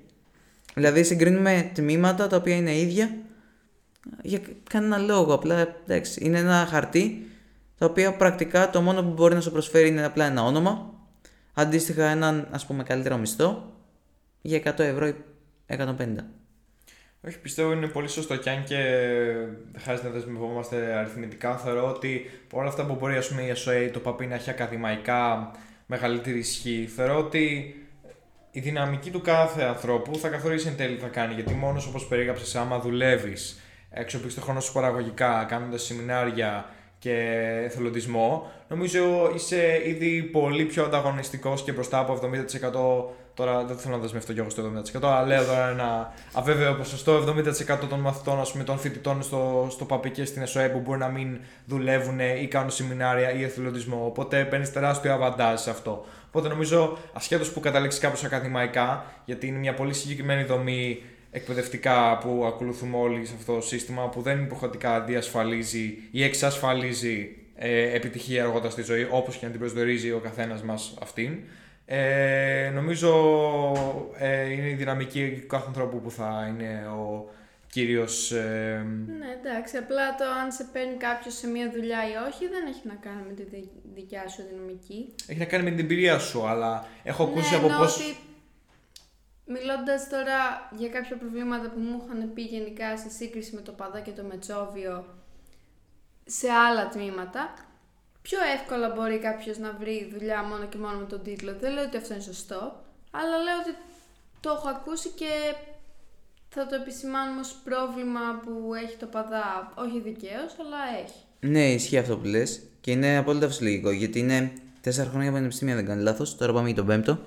Δηλαδή 0.74 1.04
συγκρίνουμε 1.04 1.70
τμήματα 1.74 2.26
τα 2.26 2.36
οποία 2.36 2.56
είναι 2.56 2.76
ίδια 2.76 3.16
για 4.22 4.40
κανένα 4.70 4.98
λόγο. 4.98 5.34
Απλά 5.34 5.68
εντάξει, 5.86 6.20
είναι 6.24 6.38
ένα 6.38 6.66
χαρτί 6.70 7.26
το 7.80 7.86
οποίο 7.86 8.12
πρακτικά 8.12 8.70
το 8.70 8.80
μόνο 8.80 9.02
που 9.02 9.08
μπορεί 9.08 9.34
να 9.34 9.40
σου 9.40 9.52
προσφέρει 9.52 9.88
είναι 9.88 10.04
απλά 10.04 10.24
ένα 10.24 10.42
όνομα. 10.42 10.92
Αντίστοιχα 11.54 12.04
έναν 12.04 12.48
ας 12.50 12.66
πούμε 12.66 12.82
καλύτερο 12.82 13.16
μισθό 13.16 13.72
για 14.40 14.58
100 14.64 14.78
ευρώ 14.78 15.06
ή 15.06 15.14
150. 15.66 15.76
Όχι, 17.26 17.38
πιστεύω 17.38 17.72
είναι 17.72 17.86
πολύ 17.86 18.08
σωστό 18.08 18.36
και 18.36 18.50
αν 18.50 18.64
και 18.64 18.76
δεν 19.72 19.80
χρειάζεται 19.80 20.08
να 20.08 20.14
δεσμευόμαστε 20.14 20.76
αριθμητικά, 20.76 21.56
θεωρώ 21.56 21.88
ότι 21.88 22.30
όλα 22.52 22.68
αυτά 22.68 22.86
που 22.86 22.94
μπορεί 22.94 23.16
ας 23.16 23.28
πούμε, 23.28 23.42
η 23.42 23.52
SOA, 23.64 23.90
το 23.92 23.98
ΠΑΠΗ 23.98 24.26
να 24.26 24.34
έχει 24.34 24.50
ακαδημαϊκά 24.50 25.50
μεγαλύτερη 25.86 26.38
ισχύ, 26.38 26.90
θεωρώ 26.96 27.18
ότι 27.18 27.74
η 28.50 28.60
δυναμική 28.60 29.10
του 29.10 29.20
κάθε 29.20 29.62
ανθρώπου 29.62 30.18
θα 30.18 30.28
καθορίσει 30.28 30.68
εν 30.68 30.76
τέλει 30.76 30.94
τι 30.94 31.00
θα 31.00 31.08
κάνει. 31.08 31.34
Γιατί 31.34 31.54
μόνος 31.54 31.86
όπως 31.86 32.06
περιέγραψες, 32.06 32.56
άμα 32.56 32.78
δουλεύεις, 32.78 33.60
αξιοποιείς 33.94 34.34
το 34.34 34.40
χρόνο 34.40 34.60
σου 34.60 34.72
παραγωγικά, 34.72 35.44
κάνοντας 35.48 35.82
σεμινάρια 35.82 36.78
και 37.00 37.14
εθελοντισμό, 37.64 38.50
νομίζω 38.68 39.32
είσαι 39.34 39.82
ήδη 39.86 40.22
πολύ 40.22 40.64
πιο 40.64 40.84
ανταγωνιστικός 40.84 41.62
και 41.62 41.72
μπροστά 41.72 41.98
από 41.98 42.18
70%. 42.22 43.14
Τώρα 43.34 43.64
δεν 43.64 43.76
θέλω 43.76 43.94
να 43.94 44.00
δεσμευτώ 44.00 44.32
κι 44.32 44.38
εγώ 44.38 44.50
στο 44.50 44.72
70%, 45.00 45.02
αλλά 45.02 45.26
λέω 45.26 45.44
τώρα 45.44 45.68
ένα 45.68 46.12
αβέβαιο 46.32 46.74
ποσοστό 46.74 47.24
70% 47.76 47.88
των 47.88 48.00
μαθητών, 48.00 48.40
ας 48.40 48.52
πούμε, 48.52 48.64
των 48.64 48.78
φοιτητών 48.78 49.22
στο, 49.22 49.66
στο 49.70 49.84
ΠΑΠΗ 49.84 50.10
και 50.10 50.24
στην 50.24 50.42
ΕΣΟΕ 50.42 50.68
που 50.68 50.78
μπορεί 50.78 50.98
να 50.98 51.08
μην 51.08 51.38
δουλεύουν 51.66 52.20
ή 52.20 52.46
κάνουν 52.46 52.70
σεμινάρια 52.70 53.32
ή 53.32 53.42
εθελοντισμό. 53.42 54.02
Οπότε 54.06 54.44
παίρνεις 54.44 54.72
τεράστιο 54.72 55.12
αβαντάζ 55.12 55.60
σε 55.60 55.70
αυτό. 55.70 56.04
Οπότε 56.26 56.48
νομίζω, 56.48 56.98
ασχέτως 57.12 57.50
που 57.50 57.60
καταλήξεις 57.60 58.00
κάποιο 58.00 58.20
ακαδημαϊκά, 58.24 59.04
γιατί 59.24 59.46
είναι 59.46 59.58
μια 59.58 59.74
πολύ 59.74 59.94
συγκεκριμένη 59.94 60.44
δομή 60.44 61.02
εκπαιδευτικά 61.30 62.18
που 62.18 62.44
ακολουθούμε 62.46 62.96
όλοι 62.96 63.26
σε 63.26 63.34
αυτό 63.38 63.54
το 63.54 63.60
σύστημα, 63.60 64.08
που 64.08 64.20
δεν 64.22 64.42
υποχρεωτικά 64.42 65.00
διασφαλίζει 65.00 65.98
ή 66.10 66.22
εξασφαλίζει 66.24 67.36
ε, 67.54 67.94
επιτυχία 67.94 68.42
αργότερα 68.42 68.70
στη 68.70 68.82
ζωή, 68.82 69.08
όπως 69.10 69.36
και 69.36 69.44
να 69.44 69.50
την 69.50 69.60
προσδιορίζει 69.60 70.10
ο 70.10 70.18
καθένας 70.18 70.62
μας 70.62 70.94
αυτήν. 71.02 71.38
Ε, 71.86 72.70
νομίζω 72.74 73.12
ε, 74.18 74.52
είναι 74.52 74.68
η 74.68 74.74
δυναμική 74.74 75.38
του 75.40 75.46
κάθε 75.46 75.64
ανθρώπου 75.66 76.00
που 76.00 76.10
θα 76.10 76.46
είναι 76.48 76.86
ο 76.88 77.30
κύριος... 77.72 78.32
Ε, 78.32 78.86
Ναι, 79.18 79.26
εντάξει. 79.40 79.76
Απλά 79.76 80.14
το 80.14 80.24
αν 80.42 80.52
σε 80.52 80.64
παίρνει 80.72 80.94
κάποιος 80.94 81.34
σε 81.34 81.46
μια 81.46 81.70
δουλειά 81.74 81.98
ή 82.12 82.14
όχι 82.28 82.48
δεν 82.48 82.66
έχει 82.68 82.80
να 82.84 82.94
κάνει 82.94 83.22
με 83.28 83.32
τη 83.32 83.42
δι- 83.42 83.70
δικιά 83.94 84.28
σου 84.28 84.42
δυναμική. 84.50 85.14
έχει 85.26 85.38
να 85.38 85.44
κάνει 85.44 85.64
με 85.64 85.70
την 85.70 85.78
εμπειρία 85.78 86.18
σου, 86.18 86.46
αλλά 86.46 86.86
έχω 87.02 87.22
ακούσει 87.22 87.50
ναι, 87.50 87.56
από 87.56 87.66
εννοώ 87.66 87.80
πώς... 87.80 87.96
ότι 87.96 88.16
μιλώντας 89.54 90.08
τώρα 90.08 90.38
για 90.76 90.88
κάποια 90.88 91.16
προβλήματα 91.16 91.66
που 91.70 91.80
μου 91.80 92.02
είχαν 92.04 92.32
πει 92.34 92.42
γενικά 92.42 92.98
σε 92.98 93.08
σύγκριση 93.08 93.54
με 93.54 93.60
το 93.60 93.72
Παδά 93.72 94.00
και 94.00 94.10
το 94.10 94.22
Μετσόβιο 94.22 95.04
σε 96.24 96.48
άλλα 96.50 96.88
τμήματα, 96.88 97.54
πιο 98.22 98.38
εύκολα 98.54 98.88
μπορεί 98.88 99.18
κάποιος 99.18 99.58
να 99.58 99.72
βρει 99.80 100.10
δουλειά 100.12 100.42
μόνο 100.42 100.64
και 100.66 100.78
μόνο 100.78 100.98
με 100.98 101.04
τον 101.04 101.22
τίτλο. 101.22 101.54
Δεν 101.60 101.72
λέω 101.72 101.84
ότι 101.84 101.96
αυτό 101.96 102.14
είναι 102.14 102.22
σωστό, 102.22 102.60
αλλά 103.10 103.36
λέω 103.44 103.58
ότι 103.62 103.76
το 104.40 104.50
έχω 104.50 104.68
ακούσει 104.68 105.08
και 105.08 105.54
θα 106.48 106.66
το 106.66 106.74
επισημάνουμε 106.74 107.40
ως 107.40 107.56
πρόβλημα 107.64 108.20
που 108.44 108.74
έχει 108.74 108.96
το 108.96 109.06
Παδά, 109.06 109.72
όχι 109.74 110.00
δικαίως, 110.00 110.56
αλλά 110.60 110.78
έχει. 111.02 111.20
Ναι, 111.40 111.72
ισχύει 111.72 111.98
αυτό 111.98 112.16
που 112.16 112.26
λες 112.26 112.62
και 112.80 112.90
είναι 112.90 113.16
απόλυτα 113.16 113.46
φυσιολογικό 113.46 113.90
γιατί 113.90 114.18
είναι 114.18 114.52
4 114.84 114.90
χρόνια 115.10 115.32
πανεπιστήμια, 115.32 115.74
δεν 115.74 115.86
κάνει 115.86 116.02
λάθος. 116.02 116.36
Τώρα 116.36 116.52
πάμε 116.52 116.66
για 116.66 116.76
τον 116.76 116.86
πέμπτο. 116.86 117.18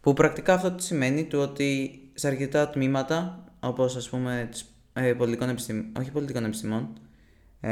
Που 0.00 0.12
πρακτικά 0.12 0.54
αυτό 0.54 0.70
τι 0.72 0.82
σημαίνει 0.82 1.24
του 1.24 1.38
ότι 1.38 2.00
σε 2.14 2.26
αρκετά 2.26 2.68
τμήματα, 2.68 3.44
όπως 3.60 3.96
ας 3.96 4.08
πούμε 4.08 4.48
της, 4.50 4.64
ε, 4.92 5.12
πολιτικών 5.12 5.48
επιστημών, 5.48 5.84
όχι 6.00 6.10
πολιτικών 6.10 6.44
επιστημών, 6.44 6.88
ε, 7.60 7.70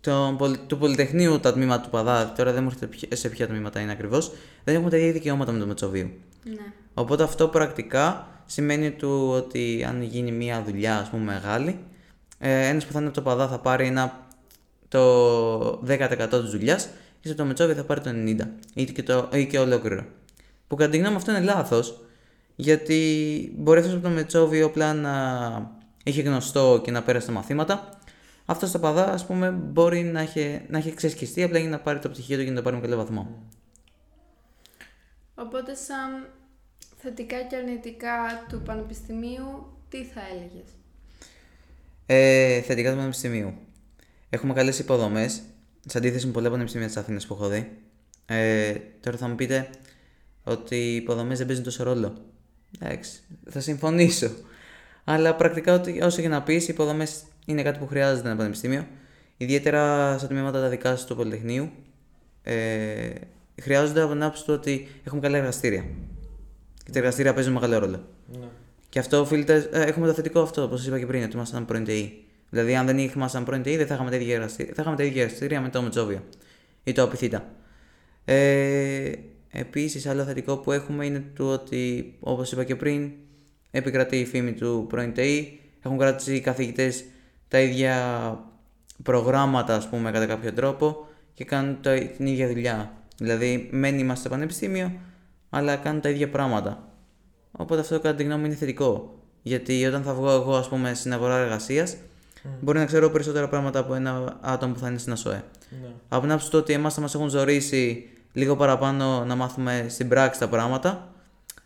το, 0.00 0.34
πολυ- 0.38 0.60
του 0.66 0.78
Πολυτεχνείου 0.78 1.40
τα 1.40 1.52
τμήματα 1.52 1.82
του 1.82 1.90
Παδά, 1.90 2.32
τώρα 2.32 2.52
δεν 2.52 2.62
μου 2.62 2.68
έρχεται 2.68 2.86
ποια- 2.86 3.16
σε 3.16 3.28
ποια 3.28 3.46
τμήματα 3.46 3.80
είναι 3.80 3.92
ακριβώς, 3.92 4.32
δεν 4.64 4.74
έχουμε 4.74 4.90
τα 4.90 4.96
ίδια 4.96 5.12
δικαιώματα 5.12 5.52
με 5.52 5.58
το 5.58 5.66
Μετσοβίου. 5.66 6.10
Ναι. 6.44 6.72
Οπότε 6.94 7.22
αυτό 7.22 7.48
πρακτικά 7.48 8.28
σημαίνει 8.46 8.90
του 8.90 9.28
ότι 9.32 9.84
αν 9.88 10.02
γίνει 10.02 10.32
μια 10.32 10.62
δουλειά 10.66 10.98
ας 10.98 11.08
πούμε 11.08 11.22
μεγάλη, 11.24 11.78
ε, 12.38 12.66
ένας 12.68 12.86
που 12.86 12.92
θα 12.92 12.98
είναι 12.98 13.08
από 13.08 13.16
το 13.16 13.22
παδά 13.22 13.48
θα 13.48 13.58
πάρει 13.58 13.86
ένα, 13.86 14.26
το 14.88 15.80
10% 15.84 16.40
της 16.40 16.50
δουλειάς 16.50 16.88
και 17.20 17.28
στο 17.28 17.44
Μετσόβιο 17.44 17.74
θα 17.74 17.84
πάρει 17.84 18.00
το 18.00 18.10
90% 18.10 18.46
ή 18.74 18.84
και, 18.84 19.02
το, 19.02 19.28
ή 19.32 19.46
και 19.46 19.58
ολόκληρο. 19.58 20.04
Που 20.68 20.76
κατά 20.76 20.90
τη 20.90 20.96
γνώμη 20.96 21.12
μου 21.12 21.18
αυτό 21.18 21.30
είναι 21.30 21.40
λάθος 21.40 22.00
γιατί 22.56 23.52
μπορεί 23.56 23.78
αυτός 23.78 23.94
από 23.94 24.02
το 24.02 24.08
Μετσόβιο 24.08 24.66
απλά 24.66 24.94
να 24.94 25.14
είχε 26.04 26.22
γνωστό 26.22 26.80
και 26.84 26.90
να 26.90 27.02
πέρασε 27.02 27.26
τα 27.26 27.32
μαθήματα. 27.32 27.98
Αυτός 28.46 28.68
στο 28.68 28.78
παδά, 28.78 29.12
ας 29.12 29.26
πούμε, 29.26 29.50
μπορεί 29.50 30.02
να 30.02 30.20
έχει, 30.20 30.62
να 30.68 30.78
έχει 30.78 30.94
ξεσκιστεί 30.94 31.42
απλά 31.42 31.58
για 31.58 31.68
να 31.68 31.80
πάρει 31.80 31.98
το 31.98 32.08
πτυχίο 32.08 32.38
του 32.38 32.44
και 32.44 32.50
να 32.50 32.62
πάρει 32.62 32.76
με 32.76 32.82
καλό 32.82 32.96
βαθμό. 32.96 33.42
Οπότε 35.34 35.74
σαν 35.74 36.28
θετικά 36.96 37.42
και 37.42 37.56
αρνητικά 37.56 38.44
του 38.48 38.62
Πανεπιστημίου, 38.62 39.76
τι 39.88 40.04
θα 40.04 40.20
έλεγες; 40.32 40.68
Ε, 42.06 42.60
θετικά 42.60 42.90
του 42.90 42.96
Πανεπιστημίου. 42.96 43.54
Έχουμε 44.30 44.54
καλές 44.54 44.78
υποδομές, 44.78 45.42
σε 45.86 45.98
αντίθεση 45.98 46.26
με 46.26 46.32
πολλά 46.32 46.50
πανεπιστήμια 46.50 46.86
της 46.86 46.96
Αθήνας 46.96 47.26
που 47.26 47.34
έχω 47.34 47.48
δει. 47.48 47.70
Ε, 48.26 48.74
τώρα 49.00 49.16
θα 49.16 49.28
μου 49.28 49.34
πείτε 49.34 49.68
ότι 50.44 50.76
οι 50.76 50.94
υποδομές 50.94 51.38
δεν 51.38 51.46
παίζουν 51.46 51.64
τόσο 51.64 51.84
ρόλο. 51.84 52.12
Εντάξει, 52.80 53.20
θα 53.50 53.60
συμφωνήσω. 53.60 54.30
Αλλά 55.04 55.34
πρακτικά, 55.34 55.74
ότι, 55.74 56.02
όσο 56.02 56.20
και 56.20 56.28
να 56.28 56.42
πεις, 56.42 56.68
οι 56.68 56.72
υποδομές 56.72 57.22
είναι 57.46 57.62
κάτι 57.62 57.78
που 57.78 57.86
χρειάζεται 57.86 58.28
ένα 58.28 58.36
πανεπιστήμιο. 58.36 58.86
Ιδιαίτερα 59.36 60.14
στα 60.18 60.26
τμήματα 60.26 60.60
τα 60.60 60.68
δικά 60.68 60.96
σου 60.96 61.06
του 61.06 61.16
Πολυτεχνείου. 61.16 61.70
Ε, 62.42 63.10
χρειάζονται 63.62 64.00
από 64.00 64.12
την 64.12 64.22
άποψη 64.22 64.44
του 64.44 64.54
ότι 64.54 64.88
έχουμε 65.04 65.20
καλά 65.20 65.36
εργαστήρια. 65.38 65.84
Και 66.84 66.90
τα 66.90 66.98
εργαστήρια 66.98 67.34
παίζουν 67.34 67.52
μεγάλο 67.52 67.78
ρόλο. 67.78 68.08
Ναι. 68.38 68.46
Και 68.88 68.98
αυτό 68.98 69.20
οφείλεται. 69.20 69.68
ε, 69.72 69.82
έχουμε 69.82 70.06
το 70.06 70.12
θετικό 70.12 70.40
αυτό, 70.40 70.62
όπως 70.62 70.78
σας 70.78 70.88
είπα 70.88 70.98
και 70.98 71.06
πριν, 71.06 71.22
ότι 71.22 71.34
ήμασταν 71.34 71.64
πρώην 71.64 71.84
ΤΕΗ. 71.84 72.25
Δηλαδή, 72.50 72.76
αν 72.76 72.86
δεν 72.86 72.98
ήμασταν 72.98 73.44
πρώην 73.44 73.62
ΤΕΗ, 73.62 73.76
δεν 73.76 73.86
θα 73.86 73.94
είχαμε 73.94 74.10
τα 74.10 74.16
ίδια 74.16 74.34
εργαστήρια. 74.34 74.74
Θα 74.74 74.82
είχαμε 74.82 74.96
τα 74.96 75.02
ίδια 75.02 75.22
εργαστήρια 75.22 75.60
με 75.60 75.68
το 75.68 75.82
Μετσόβιο 75.82 76.24
ή 76.84 76.92
το 76.92 77.02
Απιθύτα. 77.02 77.44
Ε, 78.24 79.12
Επίσης, 79.58 80.06
άλλο 80.06 80.24
θετικό 80.24 80.56
που 80.56 80.72
έχουμε 80.72 81.06
είναι 81.06 81.24
το 81.36 81.52
ότι, 81.52 82.14
όπως 82.20 82.52
είπα 82.52 82.64
και 82.64 82.76
πριν, 82.76 83.10
επικρατεί 83.70 84.16
η 84.16 84.24
φήμη 84.24 84.52
του 84.52 84.86
πρώην 84.88 85.14
ΤΕΗ. 85.14 85.60
Έχουν 85.82 85.98
κρατήσει 85.98 86.34
οι 86.34 86.40
καθηγητές 86.40 87.04
τα 87.48 87.60
ίδια 87.60 87.94
προγράμματα, 89.02 89.74
ας 89.74 89.88
πούμε, 89.88 90.10
κατά 90.10 90.26
κάποιο 90.26 90.52
τρόπο 90.52 91.06
και 91.34 91.44
κάνουν 91.44 91.80
το, 91.80 91.90
την 92.16 92.26
ίδια 92.26 92.48
δουλειά. 92.48 92.92
Δηλαδή, 93.18 93.68
μένει 93.72 93.98
είμαστε 93.98 94.20
στο 94.20 94.28
πανεπιστήμιο, 94.28 94.92
αλλά 95.50 95.76
κάνουν 95.76 96.00
τα 96.00 96.08
ίδια 96.08 96.30
πράγματα. 96.30 96.88
Οπότε 97.52 97.80
αυτό 97.80 98.00
κατά 98.00 98.14
τη 98.14 98.22
γνώμη 98.22 98.40
μου 98.40 98.46
είναι 98.46 98.54
θετικό. 98.54 99.18
Γιατί 99.42 99.86
όταν 99.86 100.02
θα 100.02 100.14
βγω 100.14 100.30
εγώ, 100.30 100.54
ας 100.54 100.68
πούμε, 100.68 100.94
στην 100.94 101.12
αγορά 101.12 101.38
εργασίας, 101.38 101.96
μπορεί 102.60 102.78
να 102.78 102.84
ξέρω 102.84 103.10
περισσότερα 103.10 103.48
πράγματα 103.48 103.78
από 103.78 103.94
ένα 103.94 104.38
άτομο 104.40 104.72
που 104.72 104.78
θα 104.78 104.88
είναι 104.88 104.98
στην 104.98 105.12
ΑΣΟΕ. 105.12 105.42
Ναι. 105.82 105.88
Από 106.08 106.20
την 106.20 106.30
άποψη 106.30 106.50
του 106.50 106.58
ότι 106.58 106.72
εμάς 106.72 106.94
θα 106.94 107.00
μας 107.00 107.14
έχουν 107.14 107.28
ζωρίσει 107.28 108.08
λίγο 108.32 108.56
παραπάνω 108.56 109.24
να 109.24 109.34
μάθουμε 109.34 109.86
στην 109.88 110.08
πράξη 110.08 110.40
τα 110.40 110.48
πράγματα, 110.48 111.08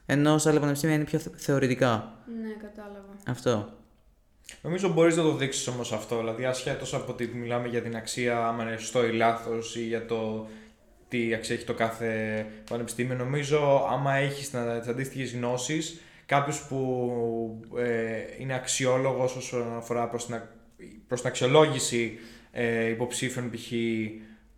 ενώ 0.06 0.38
σε 0.38 0.48
άλλα 0.48 0.60
πανεπιστήμια 0.60 0.96
είναι 0.96 1.04
πιο 1.04 1.18
θε- 1.18 1.34
θεωρητικά. 1.36 2.12
Ναι, 2.42 2.66
κατάλαβα. 2.68 3.08
Αυτό. 3.26 3.68
Νομίζω 4.62 4.88
μπορείς 4.88 5.16
να 5.16 5.22
το 5.22 5.36
δείξεις 5.36 5.66
όμως 5.66 5.92
αυτό. 5.92 6.18
Δηλαδή, 6.18 6.44
ασχέτως 6.44 6.94
από 6.94 7.12
ότι 7.12 7.26
μιλάμε 7.34 7.68
για 7.68 7.82
την 7.82 7.96
αξία, 7.96 8.46
άμα 8.46 8.62
είναι 8.62 8.76
σωστό 8.76 9.06
ή 9.06 9.12
λάθος, 9.12 9.76
ή 9.76 9.80
για 9.86 10.06
το 10.06 10.46
τι 11.08 11.34
αξία 11.34 11.54
έχει 11.54 11.64
το 11.64 11.74
κάθε 11.74 12.46
πανεπιστήμιο, 12.70 13.16
νομίζω 13.16 13.86
άμα 13.90 14.14
έχεις 14.14 14.50
τις 14.50 14.88
αντίστοιχες 14.88 15.34
γνώσεις, 15.34 16.00
κάποιος 16.26 16.62
που 16.62 17.60
ε, 17.76 18.18
είναι 18.38 18.54
αξιόλογος 18.54 19.36
όσον 19.36 19.76
αφορά 19.76 20.08
προς 20.08 20.26
την, 20.26 20.40
α- 20.80 21.02
προς 21.08 21.20
την 21.20 21.28
αξιολόγηση 21.28 22.18
ε, 22.52 22.88
υποψήφιων 22.88 23.50
π.χ. 23.50 23.72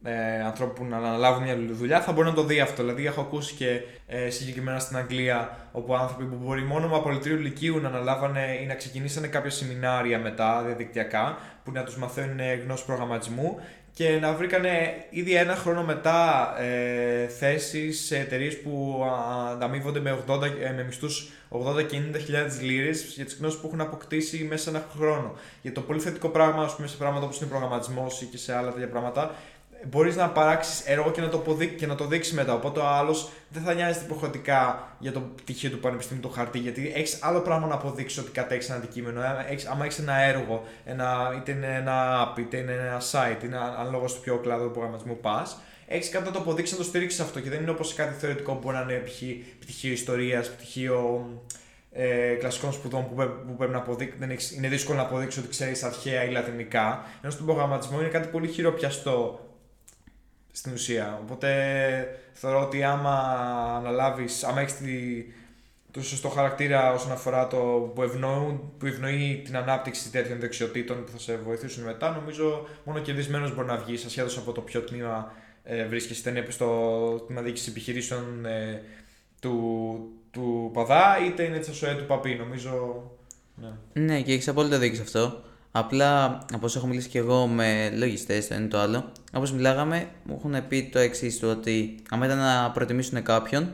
Ε, 0.04 0.42
ανθρώπων 0.44 0.74
που 0.74 0.84
να 0.84 0.96
αναλάβουν 0.96 1.42
μια 1.42 1.58
δουλειά 1.70 2.00
θα 2.00 2.12
μπορεί 2.12 2.28
να 2.28 2.34
το 2.34 2.44
δει 2.44 2.60
αυτό. 2.60 2.82
Δηλαδή, 2.82 3.06
έχω 3.06 3.20
ακούσει 3.20 3.54
και 3.54 3.80
ε, 4.06 4.30
συγκεκριμένα 4.30 4.78
στην 4.78 4.96
Αγγλία 4.96 5.68
όπου 5.72 5.96
άνθρωποι 5.96 6.24
που 6.24 6.36
μπορεί 6.36 6.62
μόνο 6.62 6.88
με 6.88 6.96
απολυτήριο 6.96 7.38
λυκείου 7.38 7.80
να 7.80 7.88
αναλάβανε 7.88 8.58
ή 8.62 8.66
να 8.66 8.74
ξεκινήσανε 8.74 9.26
κάποια 9.26 9.50
σεμινάρια 9.50 10.18
μετά 10.18 10.62
διαδικτυακά 10.66 11.38
που 11.64 11.72
να 11.72 11.82
τους 11.82 11.96
μαθαίνουν 11.96 12.40
γνώση 12.64 12.84
προγραμματισμού 12.84 13.60
και 13.94 14.18
να 14.20 14.32
βρήκανε 14.32 15.04
ήδη 15.10 15.34
ένα 15.34 15.54
χρόνο 15.54 15.82
μετά 15.82 16.52
ε, 16.60 17.26
θέσεις 17.26 18.04
σε 18.06 18.18
εταιρείες 18.18 18.60
που 18.60 19.04
α, 19.04 19.50
ανταμείβονται 19.50 20.00
με, 20.00 20.18
80, 20.28 20.42
ε, 20.42 20.72
με 20.76 20.84
μισθούς 20.84 21.30
80 21.48 21.86
και 21.86 22.00
90 22.12 22.18
χιλιάδες 22.18 22.60
λίρες 22.60 23.02
για 23.02 23.24
τις 23.24 23.36
γνώσεις 23.40 23.60
που 23.60 23.66
έχουν 23.66 23.80
αποκτήσει 23.80 24.44
μέσα 24.44 24.62
σε 24.62 24.70
ένα 24.70 24.86
χρόνο. 24.96 25.34
Για 25.62 25.72
το 25.72 25.80
πολύ 25.80 26.00
θετικό 26.00 26.28
πράγμα, 26.28 26.62
ας 26.62 26.74
πούμε, 26.76 26.88
σε 26.88 26.96
πράγματα 26.96 27.24
όπως 27.24 27.40
είναι 27.40 27.48
προγραμματισμός 27.48 28.20
ή 28.20 28.24
και 28.24 28.36
σε 28.38 28.56
άλλα 28.56 28.72
τέτοια 28.72 28.88
πράγματα, 28.88 29.34
μπορείς 29.88 30.16
να 30.16 30.28
παράξεις 30.28 30.80
έργο 30.86 31.10
και 31.10 31.20
να 31.20 31.28
το, 31.28 31.36
αποδεί- 31.36 31.76
και 31.76 31.86
να 31.86 31.94
το 31.94 32.06
δείξεις 32.06 32.32
μετά. 32.32 32.54
Οπότε 32.54 32.80
ο 32.80 32.86
άλλος 32.86 33.30
δεν 33.48 33.62
θα 33.62 33.74
νοιάζεται 33.74 34.04
υποχρεωτικά 34.04 34.88
για 34.98 35.12
το 35.12 35.20
πτυχίο 35.20 35.70
του 35.70 35.78
πανεπιστήμιου 35.78 36.22
το 36.22 36.28
χαρτί, 36.28 36.58
γιατί 36.58 36.92
έχεις 36.94 37.18
άλλο 37.22 37.40
πράγμα 37.40 37.66
να 37.66 37.74
αποδείξεις 37.74 38.18
ότι 38.18 38.30
κατέχεις 38.30 38.68
ένα 38.68 38.78
αντικείμενο. 38.78 39.20
Άμα 39.20 39.50
έχεις, 39.50 39.66
άμα 39.66 39.84
έχεις 39.84 39.98
ένα 39.98 40.16
έργο, 40.16 40.64
ένα, 40.84 41.34
είτε 41.36 41.52
είναι 41.52 41.74
ένα 41.76 42.26
app, 42.26 42.38
είτε 42.38 42.56
είναι 42.56 42.72
ένα 42.72 43.00
site, 43.12 43.44
είναι 43.44 43.56
ανάλογα 43.78 44.06
στο 44.06 44.20
ποιο 44.20 44.36
κλάδο 44.36 44.64
του 44.64 44.70
προγραμματισμού 44.70 45.16
πας, 45.20 45.60
έχεις 45.86 46.08
κάτι 46.08 46.24
να 46.24 46.30
το 46.30 46.38
αποδείξεις 46.38 46.78
να 46.78 46.84
το 46.84 46.88
στηρίξεις 46.88 47.20
αυτό. 47.20 47.40
Και 47.40 47.50
δεν 47.50 47.60
είναι 47.60 47.70
όπως 47.70 47.94
κάτι 47.94 48.14
θεωρητικό 48.18 48.52
που 48.52 48.58
μπορεί 48.62 48.76
να 48.76 48.82
είναι 48.82 49.02
π.χ. 49.04 49.22
πτυχίο 49.60 49.92
ιστορίας, 49.92 50.50
πτυχίο 50.50 51.28
ε, 51.92 52.34
κλασικών 52.34 52.72
σπουδών 52.72 53.08
που, 53.08 53.14
πρέ- 53.14 53.28
που 53.28 53.56
πρέπει 53.56 53.72
να 53.72 53.78
αποδείξεις, 53.78 54.18
δεν 54.18 54.30
έχεις, 54.30 54.52
είναι 54.56 54.68
δύσκολο 54.68 54.96
να 54.98 55.02
αποδείξεις 55.04 55.40
ότι 55.40 55.48
ξέρεις 55.50 55.82
αρχαία 55.82 56.24
ή 56.24 56.30
λατινικά. 56.30 57.04
Ενώ 57.22 57.32
στον 57.32 57.46
προγραμματισμό 57.46 58.00
είναι 58.00 58.08
κάτι 58.08 58.28
πολύ 58.28 58.48
χειροπιαστό 58.48 59.46
στην 60.52 60.72
ουσία. 60.72 61.18
Οπότε 61.22 61.48
θεωρώ 62.32 62.60
ότι 62.62 62.82
άμα 62.82 63.14
αναλάβεις, 63.78 64.44
άμα 64.44 64.60
έχεις 64.60 64.74
το 65.90 66.02
σωστό 66.02 66.28
χαρακτήρα 66.28 66.92
όσον 66.92 67.12
αφορά 67.12 67.46
το 67.46 67.56
που, 67.94 68.02
ευνοούν, 68.02 68.72
που 68.78 68.86
ευνοεί 68.86 69.42
την 69.44 69.56
ανάπτυξη 69.56 70.10
τέτοιων 70.10 70.40
δεξιοτήτων 70.40 71.04
που 71.04 71.10
θα 71.10 71.18
σε 71.18 71.36
βοηθήσουν 71.36 71.84
μετά, 71.84 72.10
νομίζω 72.10 72.66
μόνο 72.84 72.98
κερδισμένος 72.98 73.54
μπορεί 73.54 73.66
να 73.66 73.76
βγεις 73.76 74.04
ασχέτως 74.04 74.38
από 74.38 74.52
το 74.52 74.60
ποιο 74.60 74.80
τμήμα 74.80 75.32
ε, 75.64 75.86
βρίσκεσαι. 75.86 76.20
Είτε 76.20 76.30
είναι 76.30 76.50
στο 76.50 77.24
τμήμα 77.26 77.42
διοίκησης 77.42 77.68
επιχειρήσεων 77.68 78.46
ε, 78.46 78.82
του, 79.40 79.98
του 80.30 80.70
Παδά, 80.72 81.18
είτε 81.26 81.42
είναι 81.42 81.58
της 81.58 81.68
ΑΣΟΕ 81.68 81.94
του 81.94 82.06
Παπί. 82.06 82.34
Νομίζω. 82.34 83.02
Ναι. 83.54 84.02
Ναι, 84.02 84.20
και 84.22 84.32
έχεις 84.32 84.48
απόλυτα 84.48 84.78
δίκιο 84.78 84.96
σε 84.96 85.02
αυτό. 85.02 85.42
Απλά, 85.72 86.38
όπως 86.54 86.76
έχω 86.76 86.86
μιλήσει 86.86 87.08
και 87.08 87.18
εγώ 87.18 87.46
με 87.46 87.90
λογιστές, 87.96 88.48
το 88.48 88.54
ένα 88.54 88.64
ή 88.64 88.68
το 88.68 88.78
άλλο, 88.78 89.12
όπως 89.34 89.52
μιλάγαμε, 89.52 90.08
μου 90.24 90.34
έχουν 90.38 90.66
πει 90.68 90.88
το 90.92 90.98
εξής 90.98 91.38
του 91.38 91.48
ότι 91.48 91.94
άμα 92.10 92.26
ήταν 92.26 92.38
να 92.38 92.70
προτιμήσουν 92.70 93.22
κάποιον, 93.22 93.72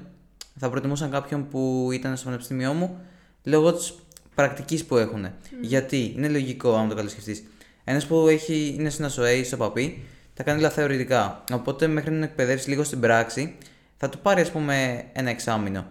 θα 0.59 0.71
προτιμούσαν 0.71 1.11
κάποιον 1.11 1.49
που 1.49 1.89
ήταν 1.93 2.17
στο 2.17 2.25
πανεπιστήμιό 2.25 2.73
μου 2.73 3.01
λόγω 3.45 3.73
της 3.75 3.95
πρακτικής 4.35 4.85
που 4.85 4.97
έχουν. 4.97 5.27
Γιατί 5.61 6.13
είναι 6.17 6.29
λογικό, 6.29 6.75
αν 6.77 6.89
το 6.89 6.95
καλοσκεφτεί. 6.95 7.49
Ένας 7.85 8.07
που 8.07 8.29
έχει, 8.29 8.75
είναι 8.79 8.91
στην 8.91 9.05
ΑΣΟΕΕ 9.05 9.33
ή 9.33 9.45
στο 9.45 9.57
ΠΑΠΕΙ, 9.57 10.03
θα 10.35 10.43
κάνει 10.43 10.59
όλα 10.59 10.71
θεωρητικά. 10.71 11.45
Οπότε, 11.53 11.87
μέχρι 11.87 12.11
να 12.11 12.17
τον 12.17 12.25
εκπαιδεύσει 12.29 12.69
λίγο 12.69 12.85
στην 12.85 13.01
πράξη, 13.01 13.57
θα 13.97 14.09
του 14.09 14.19
πάρει, 14.19 14.41
ας 14.41 14.51
πούμε, 14.51 15.05
ένα 15.13 15.31
εξάμηνο. 15.31 15.87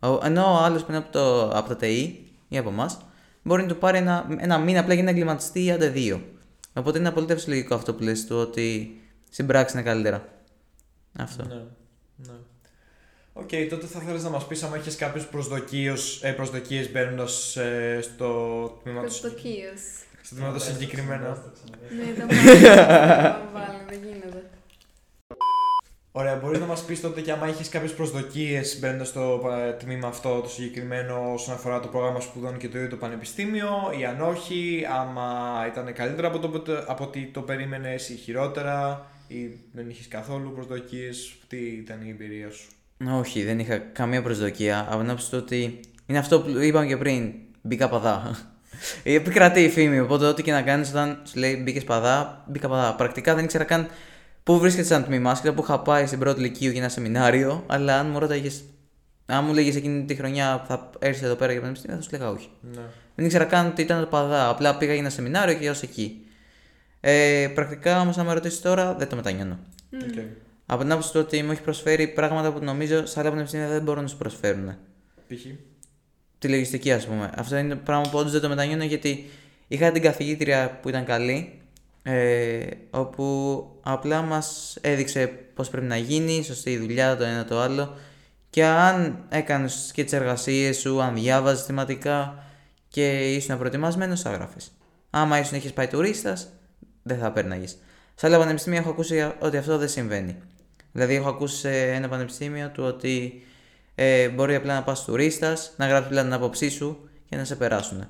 Ο- 0.00 0.20
Ενώ 0.24 0.44
ο 0.52 0.56
άλλος 0.64 0.80
που 0.84 0.86
είναι 0.90 0.98
από 0.98 1.12
το, 1.12 1.48
από 1.50 1.68
το 1.68 1.76
ΤΕΙ 1.76 2.26
ή 2.48 2.58
από 2.58 2.68
εμάς, 2.70 2.98
μπορεί 3.48 3.62
να 3.62 3.68
του 3.68 3.76
πάρει 3.78 3.98
ένα, 3.98 4.26
ένα 4.38 4.58
μήνα 4.58 4.80
απλά 4.80 4.94
για 4.94 5.02
να 5.02 5.10
εγκλιματιστεί 5.10 5.64
ή 5.64 5.70
άντε 5.70 5.88
δύο. 5.88 6.22
Οπότε 6.72 6.98
είναι 6.98 7.08
απολύτως 7.08 7.34
λογικό 7.46 7.74
αυτό 7.74 7.94
που 7.94 8.02
λες 8.02 8.26
του 8.26 8.36
ότι 8.36 8.96
στην 9.30 9.46
πράξη 9.46 9.76
είναι 9.76 9.86
καλύτερα. 9.86 10.28
Αυτό. 11.18 11.44
Ναι. 11.44 11.54
ναι. 12.16 12.32
Οκ, 13.32 13.48
τότε 13.70 13.86
θα 13.86 14.00
θέλεις 14.00 14.22
να 14.22 14.30
μας 14.30 14.46
πεις 14.46 14.62
αν 14.62 14.74
έχεις 14.74 14.96
κάποιες 14.96 15.26
προσδοκίες, 15.26 16.20
ε, 16.22 16.32
προσδοκίες 16.32 16.92
μπαίνοντας 16.92 17.56
ε, 17.56 17.98
στο 18.02 18.26
τμήμα 18.82 19.00
του, 19.00 19.06
Προσδοκίω. 19.06 19.70
στο 20.22 20.34
τμήμα 20.34 20.52
του 20.52 20.60
συγκεκριμένα. 20.60 21.42
Ναι, 21.96 22.02
ήταν 22.02 22.26
πάρα 22.62 23.50
βάλει, 23.52 23.78
δεν 23.88 23.98
γίνεται. 24.04 24.47
Ωραία, 26.12 26.36
μπορείς 26.36 26.58
να 26.58 26.66
μας 26.66 26.84
πεις 26.84 27.00
τότε 27.00 27.20
και 27.20 27.32
άμα 27.32 27.46
έχεις 27.46 27.68
κάποιες 27.68 27.94
προσδοκίες 27.94 28.78
μπαίνοντας 28.80 29.08
στο 29.08 29.40
ε, 29.68 29.72
τμήμα 29.72 30.08
αυτό 30.08 30.40
το 30.40 30.48
συγκεκριμένο 30.48 31.32
όσον 31.32 31.54
αφορά 31.54 31.80
το 31.80 31.88
πρόγραμμα 31.88 32.20
σπουδών 32.20 32.56
και 32.56 32.68
το 32.68 32.76
ίδιο 32.78 32.90
το 32.90 32.96
πανεπιστήμιο 32.96 33.68
ή 34.00 34.04
αν 34.04 34.20
όχι, 34.20 34.86
άμα 35.00 35.30
ήταν 35.66 35.92
καλύτερα 35.92 36.28
από, 36.28 36.38
το, 36.38 36.84
από 36.86 37.04
ότι 37.04 37.30
το 37.32 37.40
περίμενες 37.40 38.08
ή 38.08 38.14
χειρότερα 38.14 39.06
ή 39.28 39.36
δεν 39.72 39.88
είχες 39.88 40.08
καθόλου 40.08 40.52
προσδοκίες, 40.52 41.36
τι 41.48 41.56
ήταν 41.56 42.00
η 42.02 42.08
εμπειρία 42.08 42.50
σου; 42.50 42.68
Όχι, 43.18 43.44
δεν 43.44 43.58
είχα 43.58 43.78
καμία 43.78 44.22
προσδοκία. 44.22 44.86
Από 44.90 45.00
την 45.00 45.10
άποψη 45.10 45.30
του 45.30 45.38
ότι 45.40 45.80
είναι 46.06 46.18
αυτό 46.18 46.40
που 46.40 46.58
είπαμε 46.58 46.86
και 46.86 46.96
πριν. 46.96 47.32
Μπήκα 47.62 47.88
ΠΑΔΑ. 47.88 48.36
Επικρατεί 49.02 49.62
η 49.62 49.68
φήμη. 49.68 50.00
Οπότε, 50.00 50.26
ό,τι 50.26 50.42
και 50.42 50.52
να 50.52 50.62
κάνεις, 50.62 50.88
όταν 50.88 51.22
σου 51.24 51.38
λέει 51.38 51.60
μπήκες 51.62 51.84
ΠΑΔΑ, 51.84 52.44
μπήκα 52.48 52.68
ΠΑΔΑ. 52.68 52.94
Πρακτικά 52.94 53.34
δεν 53.34 53.44
ήξερα 53.44 53.64
καν 53.64 53.88
πού 54.48 54.58
βρίσκεται 54.58 54.86
σαν 54.86 55.04
τμήμα. 55.04 55.30
Άσχετα 55.30 55.54
που 55.54 55.62
είχα 55.62 55.80
πάει 55.80 56.06
στην 56.06 56.18
πρώτη 56.18 56.40
λυκείου 56.40 56.70
για 56.70 56.80
ένα 56.80 56.88
σεμινάριο. 56.88 57.64
Αλλά 57.66 57.98
αν 57.98 58.10
μου 58.10 58.18
ρώταγες, 58.18 58.64
αν 59.26 59.44
μου 59.44 59.52
λέγες 59.52 59.76
εκείνη 59.76 60.04
τη 60.04 60.14
χρονιά 60.14 60.60
που 60.60 60.66
θα 60.66 60.90
έρθεις 60.98 61.22
εδώ 61.22 61.34
πέρα 61.34 61.52
για 61.52 61.60
πανεπιστήμιο, 61.60 61.96
θα 61.96 62.02
σου 62.02 62.10
λέγα 62.12 62.30
όχι. 62.30 62.48
Ναι. 62.60 62.80
Δεν 63.14 63.24
ήξερα 63.24 63.44
καν 63.44 63.66
ότι 63.66 63.82
ήταν 63.82 64.00
το 64.00 64.06
ΠΑΔΑ. 64.06 64.48
Απλά 64.48 64.76
πήγα 64.76 64.92
για 64.92 65.00
ένα 65.00 65.10
σεμινάριο 65.10 65.54
και 65.54 65.70
ως 65.70 65.82
εκεί. 65.82 66.26
Ε, 67.00 67.48
πρακτικά 67.54 68.00
όμως, 68.00 68.18
αν 68.18 68.26
με 68.26 68.32
ρωτήσεις 68.32 68.60
τώρα, 68.60 68.94
δεν 68.94 69.08
το 69.08 69.16
μετανιώνω. 69.16 69.58
Οκ. 69.92 70.24
Από 70.66 70.82
την 70.82 70.92
άποψη 70.92 71.12
του 71.12 71.20
ότι 71.20 71.42
μου 71.42 71.50
έχει 71.50 71.62
προσφέρει 71.62 72.08
πράγματα 72.08 72.52
που 72.52 72.64
νομίζω 72.64 73.06
σε 73.06 73.20
άλλα 73.20 73.30
πανεπιστήμια 73.30 73.68
δεν 73.68 73.82
μπορούν 73.82 74.02
να 74.02 74.08
σου 74.08 74.16
προσφέρουν. 74.16 74.76
Π.χ. 75.28 75.46
Τη 76.38 76.48
λογιστική, 76.48 76.92
ας 76.92 77.06
πούμε. 77.06 77.30
Αυτό 77.36 77.56
είναι 77.56 77.74
το 77.74 77.80
πράγμα 77.84 78.10
που 78.10 78.18
όντως 78.18 78.32
δεν 78.32 78.40
το 78.40 78.48
μετανιώνω 78.48 78.84
γιατί 78.84 79.30
είχα 79.68 79.92
την 79.92 80.02
καθηγήτρια 80.02 80.78
που 80.82 80.88
ήταν 80.88 81.04
καλή. 81.04 81.60
Ε, 82.02 82.66
όπου 82.90 83.66
απλά 83.82 84.22
μας 84.22 84.76
έδειξε 84.80 85.26
πώς 85.54 85.70
πρέπει 85.70 85.86
να 85.86 85.96
γίνει, 85.96 86.44
σωστή 86.44 86.70
η 86.70 86.78
δουλειά, 86.78 87.16
το 87.16 87.24
ένα 87.24 87.44
το 87.44 87.60
άλλο. 87.60 87.96
Και 88.50 88.64
αν 88.64 89.24
έκανες 89.28 89.90
και 89.94 90.04
τις 90.04 90.12
εργασίες 90.12 90.78
σου, 90.78 91.02
αν 91.02 91.14
διάβαζες 91.14 91.64
θεματικά 91.64 92.44
και 92.88 93.34
ήσουν 93.34 93.58
προετοιμασμένος, 93.58 94.20
θα 94.20 94.30
γράφεις. 94.30 94.72
Άμα 95.10 95.38
ήσουν 95.38 95.56
είχε 95.56 95.70
πάει 95.70 95.86
τουρίστας, 95.86 96.48
δεν 97.02 97.18
θα 97.18 97.32
πέρναγες. 97.32 97.76
Σε 98.14 98.26
άλλα 98.26 98.38
πανεπιστήμια 98.38 98.78
έχω 98.78 98.90
ακούσει 98.90 99.32
ότι 99.38 99.56
αυτό 99.56 99.78
δεν 99.78 99.88
συμβαίνει. 99.88 100.36
Δηλαδή, 100.92 101.14
έχω 101.14 101.28
ακούσει 101.28 101.56
σε 101.56 101.92
ένα 101.92 102.08
πανεπιστήμιο 102.08 102.70
του 102.70 102.84
ότι 102.84 103.42
ε, 103.94 104.28
μπορεί 104.28 104.54
απλά 104.54 104.74
να 104.74 104.82
πας 104.82 105.04
τουρίστας, 105.04 105.72
να 105.76 105.86
γράψεις 105.86 106.06
απλά 106.06 106.22
την 106.22 106.32
άποψή 106.32 106.68
σου 106.68 107.08
και 107.28 107.36
να 107.36 107.44
σε 107.44 107.56
περάσουν. 107.56 108.08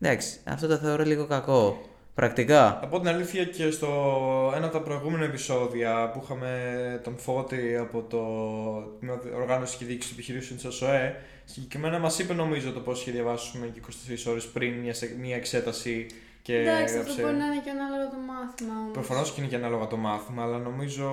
Εντάξει, 0.00 0.40
αυτό 0.44 0.66
το 0.66 0.76
θεωρώ 0.76 1.04
λίγο 1.04 1.26
κακό. 1.26 1.80
Πρακτικά. 2.16 2.78
Από 2.82 2.98
την 3.00 3.08
αλήθεια 3.08 3.44
και 3.44 3.70
στο 3.70 3.88
ένα 4.56 4.64
από 4.66 4.74
τα 4.78 4.82
προηγούμενα 4.82 5.24
επεισόδια 5.24 6.10
που 6.10 6.20
είχαμε 6.24 7.00
τον 7.04 7.16
Φώτη 7.18 7.76
από 7.76 8.02
το 8.02 8.18
Τμήμα 8.98 9.20
Οργάνωσης 9.40 9.76
και 9.76 9.84
Διοίκησης 9.84 10.12
Επιχειρήσεων 10.12 10.56
της 10.58 10.66
ΑΣΟΕ, 10.66 11.14
συγκεκριμένα 11.44 11.98
μας 11.98 12.18
είπε 12.18 12.34
νομίζω 12.34 12.72
το 12.72 12.80
πώς 12.80 13.00
είχε 13.00 13.10
διαβάσουμε 13.10 13.66
και 13.66 13.80
24 14.26 14.30
ώρες 14.30 14.44
πριν 14.46 14.72
μια, 14.74 14.94
σε- 14.94 15.16
μια 15.20 15.36
εξέταση 15.36 16.06
Και 16.46 16.56
Εντάξει, 16.60 16.82
αυτό 16.82 16.98
έγραψε... 16.98 17.20
μπορεί 17.22 17.36
να 17.42 17.46
είναι 17.46 17.60
και 17.64 17.70
ανάλογα 17.76 18.06
το 18.14 18.18
μάθημα 18.30 18.74
όμως. 18.80 18.92
Προφανώς 18.92 19.26
και 19.32 19.40
είναι 19.40 19.50
και 19.50 19.56
ανάλογα 19.62 19.86
το 19.86 19.96
μάθημα, 19.96 20.42
αλλά 20.42 20.58
νομίζω. 20.58 21.06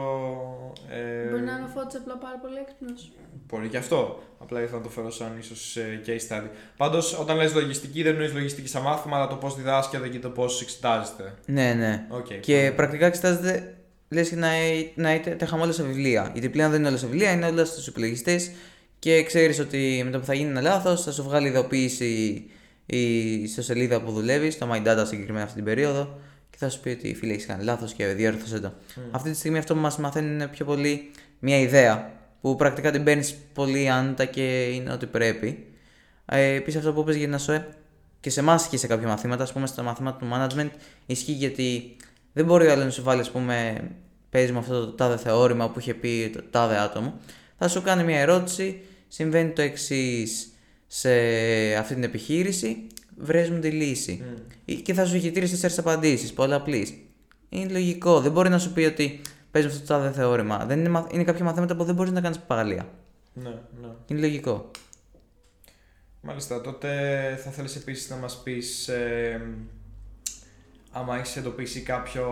Ε, 0.90 1.30
Μπορεί 1.30 1.44
να 1.50 1.54
είναι 1.56 1.66
ο 1.70 1.72
Φώτης 1.76 1.96
απλά 2.00 2.16
πάρα 2.26 2.38
πολύ 2.44 2.58
έξυπνος. 2.64 3.12
Μπορεί 3.48 3.68
και 3.68 3.78
αυτό. 3.78 4.24
Απλά 4.44 4.62
ήθελα 4.62 4.78
να 4.78 4.84
το 4.84 4.90
φέρω 4.90 5.12
σαν 5.12 5.32
ίσως 5.40 5.78
case 6.06 6.24
study. 6.28 6.50
Πάντως, 6.78 7.20
όταν 7.20 7.38
λες 7.38 7.54
λογιστική, 7.54 8.04
δεν 8.04 8.12
εννοείς 8.12 8.34
λογιστική 8.34 8.68
σαν 8.68 8.82
μάθημα, 8.82 9.16
αλλά 9.18 9.28
το 9.28 9.36
πώς 9.36 9.56
διδάσκεται 9.56 10.08
και 10.08 10.20
το 10.20 10.30
πώς 10.30 10.62
εξετάζεται. 10.62 11.34
Ναι, 11.46 11.74
ναι. 11.74 12.06
Οκ, 12.10 12.26
Και 12.40 12.58
πολύ. 12.58 12.72
πρακτικά 12.72 13.06
εξετάζεται, 13.06 13.78
λες 14.10 14.30
και 14.30 14.36
να, 14.36 14.48
να 14.96 15.14
είτε, 15.14 15.30
τα 15.32 15.46
είχαμε 15.46 15.62
όλα 15.64 15.72
σε 15.72 15.84
βιβλία. 15.84 16.30
Γιατί 16.34 16.50
πλέον 16.50 16.70
δεν 16.72 16.80
είναι 16.80 16.88
όλα 16.90 16.98
σε 16.98 17.06
βιβλία, 17.08 17.32
είναι 17.32 17.46
όλα 17.46 17.66
στους 17.66 17.88
υπολογιστές 17.88 18.52
και 19.00 19.24
ξέρεις 19.24 19.60
ότι 19.60 20.02
με 20.06 20.12
το 20.12 20.20
που 20.20 20.26
θα 20.26 20.34
γίνει 20.34 20.50
ένα 20.50 20.62
λάθος 20.62 21.04
θα 21.04 21.12
σου 21.12 21.24
βγάλει 21.24 21.48
ειδοποίηση 21.48 22.44
η 22.86 23.34
ιστοσελίδα 23.34 24.02
που 24.02 24.12
δουλεύει, 24.12 24.52
στο 24.52 24.68
My 24.72 24.88
Data 24.88 25.04
συγκεκριμένα 25.08 25.44
αυτή 25.44 25.56
την 25.56 25.66
περίοδο, 25.66 26.20
και 26.50 26.58
θα 26.58 26.70
σου 26.70 26.80
πει 26.80 26.90
ότι 26.90 27.16
φίλε 27.16 27.34
έχεις 27.34 27.46
κάνει 27.46 27.64
λάθος 27.64 27.94
και 27.94 28.06
διόρθωσε 28.06 28.60
το. 28.60 28.74
Αυτή 29.12 29.30
τη 29.32 29.38
στιγμή 29.38 29.58
αυτό 29.58 29.74
που 29.74 29.80
μας 29.80 29.98
μαθαίνει 29.98 30.34
είναι 30.34 30.48
πιο 30.48 30.66
πολύ 30.66 31.12
μια 31.40 31.60
ιδέα 31.60 32.12
που 32.42 32.56
πρακτικά 32.56 32.92
την 32.92 33.04
παίρνεις 33.04 33.36
πολύ 33.54 33.90
άνετα 33.90 34.26
και 34.26 34.64
είναι 34.64 34.92
ό,τι 34.92 35.06
πρέπει. 35.06 35.66
Ε, 36.26 36.54
Επίσης 36.54 36.80
αυτό 36.80 36.94
που 36.94 37.00
είπες 37.00 37.16
για 37.16 37.28
να 37.28 37.38
σου 37.38 37.52
ε, 37.52 37.68
και 38.20 38.30
σε 38.30 38.40
εμάς 38.40 38.64
ισχύει 38.64 38.78
σε 38.78 38.88
κάποια 38.88 39.08
μαθήματα, 39.08 39.44
ας 39.44 39.54
πούμε 39.54 39.68
στα 39.68 39.84
μαθήματα 39.84 40.18
του 40.18 40.28
management, 40.34 40.70
ισχύει 41.06 41.32
γιατί 41.32 41.96
δεν 42.34 42.46
μπορεί 42.46 42.68
ο 42.68 42.72
άλλος 42.72 42.86
να 42.86 42.92
σου 42.92 43.04
βάλει, 43.04 43.22
ας 43.22 43.32
πούμε, 43.32 43.88
παίζει 44.30 44.52
με 44.52 44.60
αυτό 44.60 44.86
το 44.86 44.92
τάδε 44.92 45.18
θεώρημα 45.18 45.70
που 45.70 45.80
είχε 45.80 45.94
πει 45.94 46.30
το 46.34 46.44
τάδε 46.52 46.78
άτομο. 46.78 47.14
Θα 47.58 47.68
σου 47.68 47.82
κάνει 47.82 48.04
μια 48.04 48.20
ερώτηση, 48.20 48.82
συμβαίνει 49.08 49.50
το 49.50 49.62
εξής 49.62 50.53
σε 50.96 51.10
αυτή 51.76 51.94
την 51.94 52.04
επιχείρηση, 52.04 52.88
βρες 53.18 53.50
μου 53.50 53.60
τη 53.60 53.70
λύση. 53.70 54.24
Ή- 54.66 54.76
Και 54.76 54.94
θα 54.94 55.06
σου 55.06 55.16
έχει 55.16 55.32
τρει 55.32 55.50
τέσσερις 55.50 55.78
απαντήσεις, 55.78 56.34
πολλαπλή. 56.34 57.08
Είναι 57.50 57.72
λογικό. 57.72 58.20
Δεν 58.22 58.32
μπορεί 58.32 58.50
να 58.50 58.60
σου 58.60 58.74
πει 58.74 58.82
ότι 58.84 59.22
παίζεις 59.52 59.72
αυτό 59.72 59.88
το 59.88 59.94
τάδε 59.94 60.12
θεώρημα. 60.12 60.66
Δεν 60.66 60.80
είναι, 60.80 60.90
μαθ- 60.90 61.14
είναι 61.14 61.24
κάποια 61.24 61.44
μαθήματα 61.46 61.76
που 61.76 61.84
δεν 61.84 61.96
μπορείς 61.96 62.12
να 62.12 62.22
κάνεις 62.22 62.40
παγαλία. 62.40 62.88
Ναι, 63.34 63.50
ναι. 63.82 63.88
Είναι 64.08 64.20
λογικό. 64.20 64.72
Μάλιστα, 66.22 66.62
τότε 66.62 66.90
θα 67.44 67.52
θέλεις 67.52 67.76
επίσης 67.76 68.10
να 68.10 68.16
μας 68.16 68.42
πεις 68.44 68.88
ε, 68.88 69.42
άμα 70.92 71.18
έχεις 71.18 71.36
εντοπίσει 71.36 71.82
κάποιο, 71.82 72.28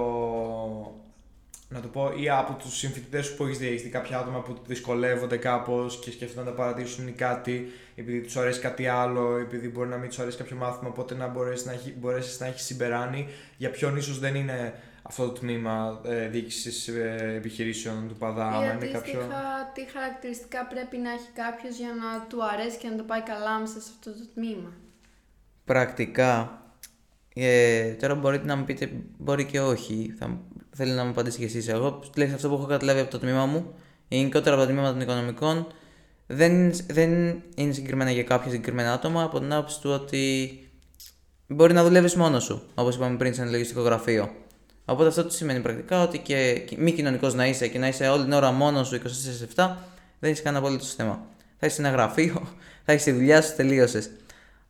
να 1.74 1.80
το 1.80 1.88
πω, 1.88 2.14
ή 2.18 2.30
από 2.30 2.54
τους 2.54 2.78
συμφοιτητές 2.78 3.26
σου 3.26 3.36
που 3.36 3.44
έχεις 3.44 3.58
δει, 3.58 3.68
έχεις 3.68 3.82
δει 3.82 3.90
κάποια 3.90 4.18
άτομα 4.18 4.42
που 4.42 4.58
δυσκολεύονται 4.66 5.38
κάπως 5.38 6.00
και 6.00 6.12
σκέφτονται 6.12 6.50
να 6.50 6.56
παρατήσουν 6.56 7.08
ή 7.08 7.12
κάτι, 7.12 7.72
επειδή 7.96 8.22
τους 8.22 8.38
αρέσει 8.38 8.60
κάτι 8.60 8.88
άλλο, 8.88 9.38
επειδή 9.38 9.70
μπορεί 9.70 9.90
να 9.90 9.98
μην 9.98 10.10
τους 10.10 10.20
αρέσει 10.20 10.38
κάποιο 10.38 10.56
μάθημα, 10.56 10.90
οπότε 10.90 11.16
να 11.16 11.28
μπορέσεις 11.28 11.66
να, 11.66 11.72
έχει, 11.72 11.96
μπορέσεις 12.00 12.40
να 12.40 12.46
έχεις 12.46 12.64
συμπεράνει 12.64 13.28
για 13.58 13.70
ποιον 13.70 13.98
ίσως 13.98 14.20
δεν 14.20 14.36
είναι 14.36 14.74
αυτό 15.02 15.26
το 15.26 15.32
τμήμα 15.32 16.02
ε, 16.06 16.28
διοίκησης 16.28 16.88
ε, 16.88 17.34
επιχειρήσεων 17.36 18.08
του 18.08 18.16
ΠΑΔΑ, 18.16 18.46
άμα 18.46 18.58
Ή 18.58 18.60
είναι 18.64 18.74
αντίστοιχα, 18.74 19.00
κάποιο... 19.00 19.28
τι 19.74 19.92
χαρακτηριστικά 19.92 20.66
πρέπει 20.66 20.98
να 20.98 21.12
έχει 21.12 21.30
κάποιος 21.34 21.78
για 21.78 21.94
να 21.94 22.26
του 22.28 22.46
αρέσει 22.46 22.78
και 22.78 22.88
να 22.88 22.96
το 22.96 23.04
πάει 23.04 23.22
καλά 23.22 23.60
μέσα 23.60 23.80
σε 23.80 23.90
αυτό 23.96 24.12
το 24.12 24.28
τμήμα; 24.34 24.74
Πρακτικά, 25.66 26.62
ε, 27.34 27.92
τώρα 27.92 28.16
μπορείτε 28.16 28.46
να 28.46 28.56
μου 28.56 28.64
πείτε, 28.64 28.92
μπορεί 29.18 29.46
και 29.46 29.60
όχι. 29.60 30.16
Θα, 30.18 30.40
θέλω 30.76 30.94
να 30.94 31.04
μου 31.04 31.10
απαντήσετε 31.10 31.46
κι 31.46 31.58
εσείς. 31.58 31.68
Εγώ, 31.68 31.92
τουλάχιστον 31.92 32.34
αυτό 32.34 32.48
που 32.48 32.54
έχω 32.54 32.66
καταλάβει 32.66 33.00
από 33.00 33.12
το 33.12 33.20
τμήμα 33.20 33.46
μου, 33.46 33.74
γενικότερα 34.08 34.56
από 34.56 34.66
το 34.66 34.72
τμήμα 34.72 34.92
των 34.92 35.02
οικονομικών, 35.02 35.68
δεν, 36.28 36.72
δεν 36.88 37.12
είναι 37.56 37.74
συγκεκριμένα 37.74 38.12
για 38.12 38.24
κάποια 38.24 38.52
συγκεκριμένα 38.52 38.94
άτομα 38.94 39.24
από 39.24 39.40
την 39.40 39.54
άποψη 39.54 39.82
του 39.82 39.90
ότι 39.90 40.50
μπορεί 41.48 41.74
να 41.74 41.84
δουλεύεις 41.84 42.16
μόνος 42.16 42.44
σου, 42.44 42.62
όπως 42.76 42.96
είπαμε 42.96 43.18
πριν, 43.18 43.34
σε 43.34 43.42
ένα 43.42 43.52
λογιστικό 43.52 43.82
γραφείο. 43.82 44.32
Οπότε 44.86 45.08
αυτό 45.08 45.26
τι 45.26 45.34
σημαίνει 45.34 45.60
πρακτικά 45.60 46.04
ότι 46.04 46.18
και 46.18 46.64
και 46.68 46.76
μη 46.80 46.92
κοινωνικός 46.92 47.34
να 47.34 47.48
είσαι 47.48 47.68
και 47.68 47.80
να 47.80 47.88
είσαι 47.88 48.08
όλη 48.08 48.24
την 48.24 48.32
ώρα 48.32 48.52
μόνος 48.52 48.88
σου 48.88 49.02
24-7, 49.56 49.76
δεν 50.20 50.32
έχει 50.32 50.42
κανένα 50.42 50.64
απολύτω 50.64 50.86
θέμα. 50.86 51.26
Θα 51.58 51.66
είσαι 51.66 51.76
σε 51.76 51.82
ένα 51.82 51.92
γραφείο, 51.92 52.48
θα 52.86 52.92
έχεις 52.92 53.04
τη 53.04 53.12
δουλειά 53.12 53.42
σου, 53.42 53.56
τελείωσες. 53.56 54.10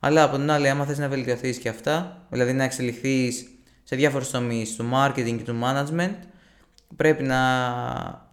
Αλλά 0.00 0.22
από 0.22 0.36
την 0.36 0.50
άλλη, 0.50 0.68
άμα 0.68 0.84
θες 0.84 0.98
να 0.98 1.08
βελτιωθείς 1.08 1.58
και 1.58 1.68
αυτά, 1.68 2.26
δηλαδή 2.30 2.52
να 2.52 2.64
εξελιχθείς 2.64 3.46
σε 3.92 3.98
διάφορους 3.98 4.30
τομείς 4.30 4.76
του 4.76 4.90
marketing 4.94 5.36
και 5.36 5.44
του 5.44 5.60
management, 5.62 6.14
πρέπει 6.96 7.22
να 7.22 7.38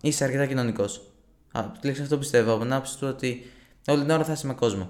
είσαι 0.02 0.24
αρκετά 0.24 0.46
κοινωνικός. 0.46 1.12
Τουλάχιστον 1.52 2.04
αυτό 2.04 2.18
πιστεύω 2.18 2.52
από 2.52 2.62
την 2.62 2.74
άποψη 2.74 2.98
του 2.98 3.08
ότι 3.08 3.46
όλη 3.88 4.02
την 4.02 4.10
ώρα 4.10 4.24
θα 4.24 4.32
είσαι 4.32 4.48
με 4.48 4.54
κόσμο. 4.54 4.90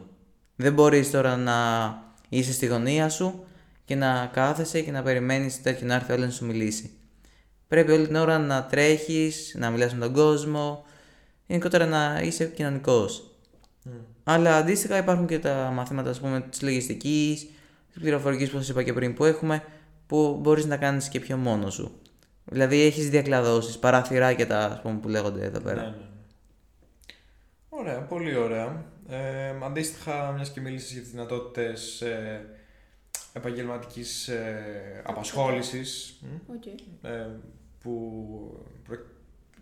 Δεν 0.55 0.73
μπορείς 0.73 1.11
τώρα 1.11 1.37
να 1.37 1.55
είσαι 2.29 2.53
στη 2.53 2.65
γωνία 2.65 3.09
σου 3.09 3.43
και 3.85 3.95
να 3.95 4.29
κάθεσαι 4.33 4.81
και 4.81 4.91
να 4.91 5.01
περιμένεις 5.01 5.61
τέτοιο 5.61 5.87
να 5.87 5.95
έρθει 5.95 6.11
ο 6.11 6.13
άλλος 6.13 6.25
να 6.27 6.33
σου 6.33 6.45
μιλήσει. 6.45 6.91
Πρέπει 7.67 7.91
όλη 7.91 8.07
την 8.07 8.15
ώρα 8.15 8.37
να 8.37 8.65
τρέχεις, 8.65 9.55
να 9.57 9.69
μιλάς 9.69 9.93
με 9.93 9.99
τον 9.99 10.13
κόσμο, 10.13 10.85
γενικότερα 11.45 11.85
να 11.85 12.21
είσαι 12.23 12.45
κοινωνικός. 12.45 13.31
Αλλά 14.23 14.55
αντίστοιχα 14.55 14.97
υπάρχουν 14.97 15.27
και 15.27 15.39
τα 15.39 15.71
μαθήματα 15.73 16.09
ας 16.09 16.19
πούμε, 16.19 16.41
της 16.41 16.61
λογιστικής, 16.61 17.39
της 17.91 18.01
πληροφορικής 18.01 18.49
που 18.49 18.57
σας 18.57 18.69
είπα 18.69 18.83
και 18.83 18.93
πριν 18.93 19.13
που 19.13 19.25
έχουμε, 19.25 19.63
που 20.09 20.37
μπορείς 20.41 20.65
να 20.65 20.77
κάνεις 20.77 21.07
και 21.09 21.19
πιο 21.19 21.37
μόνος 21.37 21.73
σου. 21.73 21.91
Δηλαδή 22.45 22.81
έχεις 22.81 23.09
διακλαδώσεις, 23.09 23.77
παραθυράκια 23.77 24.47
τα 24.47 24.59
ας 24.59 24.81
πούμε, 24.81 24.99
που 24.99 25.07
λέγονται 25.07 25.45
εδώ 25.45 25.59
πέρα. 25.59 25.81
Ναι, 25.81 25.87
ναι, 25.87 25.95
ναι. 25.95 26.03
Ωραία, 27.69 27.99
πολύ 28.01 28.35
ωραία. 28.35 28.85
Ε, 29.09 29.53
αντίστοιχα, 29.63 30.31
μιας 30.31 30.49
και 30.51 30.61
μίλησες 30.61 30.93
για 30.93 31.01
τις 31.01 31.11
δυνατότητες 31.11 32.01
ε, 32.01 32.45
επαγγελματικής 33.33 34.27
ε, 34.27 35.01
απασχόλησης, 35.05 36.19
Οκ. 36.55 36.65
ε, 37.01 37.25
που 37.83 37.93
προ, 38.87 38.95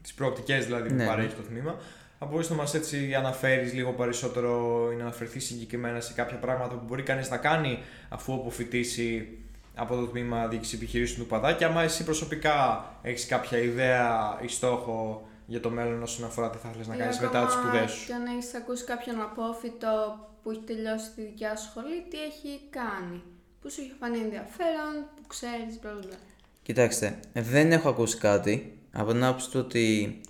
τις 0.01 0.13
προοπτικές 0.13 0.65
δηλαδή 0.65 0.93
Ναι. 0.93 1.03
που 1.03 1.09
παρέχει 1.09 1.35
το 1.35 1.41
τμήμα. 1.41 1.75
Θα 2.19 2.25
μπορείς 2.25 2.49
να 2.49 2.55
μας 2.55 2.73
έτσι 2.73 3.13
αναφέρεις 3.13 3.73
λίγο 3.73 3.91
περισσότερο 3.93 4.81
ή 4.91 4.95
να 4.95 5.01
αναφερθείς 5.01 5.45
συγκεκριμένα 5.45 5.99
σε 6.01 6.13
κάποια 6.13 6.37
πράγματα 6.37 6.75
που 6.75 6.85
μπορεί 6.87 7.03
κανείς 7.03 7.29
να 7.29 7.37
κάνει 7.37 7.79
αφού 8.09 8.33
αποφοιτήσει 8.33 9.37
από 9.77 9.95
το 9.95 10.05
τμήμα 10.05 10.47
διοίκησης 10.47 10.73
επιχειρήσεων 10.73 11.19
του 11.19 11.27
ΠΑΔΑ 11.27 11.53
και 11.53 11.65
άμα 11.65 11.81
εσύ 11.81 12.03
προσωπικά 12.03 12.85
έχεις 13.01 13.25
κάποια 13.25 13.57
ιδέα 13.57 14.39
ή 14.41 14.47
στόχο 14.47 15.27
για 15.45 15.59
το 15.59 15.69
μέλλον 15.69 16.03
όσον 16.03 16.25
αφορά 16.25 16.49
τι 16.49 16.57
θα 16.57 16.67
ήθελες 16.69 16.87
να 16.87 16.95
Ή 16.95 16.97
κάνεις 16.97 17.19
μετά 17.19 17.39
ακόμα 17.41 17.45
τις 17.45 17.55
σπουδές 17.55 17.91
σου. 17.91 18.07
Και 18.07 18.13
αν 18.13 18.25
έχεις 18.25 18.53
ακούσει 18.53 18.83
κάποιον 18.83 19.21
απόφοιτο 19.21 20.19
που 20.43 20.51
έχει 20.51 20.61
τελειώσει 20.65 21.11
τη 21.15 21.21
δικιά 21.21 21.55
σου 21.55 21.69
σχολή, 21.69 22.05
τι 22.09 22.17
έχει 22.29 22.59
κάνει; 22.69 23.21
Που 23.61 23.69
σου 23.71 23.81
έχει 23.81 23.93
φανεί 23.99 24.17
ενδιαφέρον, 24.17 24.93
που 25.15 25.27
ξέρεις, 25.27 25.79
μπλα 25.81 25.91
μπλα, 25.91 26.01
μπλα. 26.01 26.17
Κοιτάξτε, 26.63 27.19
δεν 27.33 27.71
έχω 27.71 27.89
ακούσει 27.89 28.17
κάτι 28.17 28.77
από 28.91 29.11
την 29.11 29.23
άποψη 29.23 29.49
του 29.49 29.59
ότι 29.59 30.21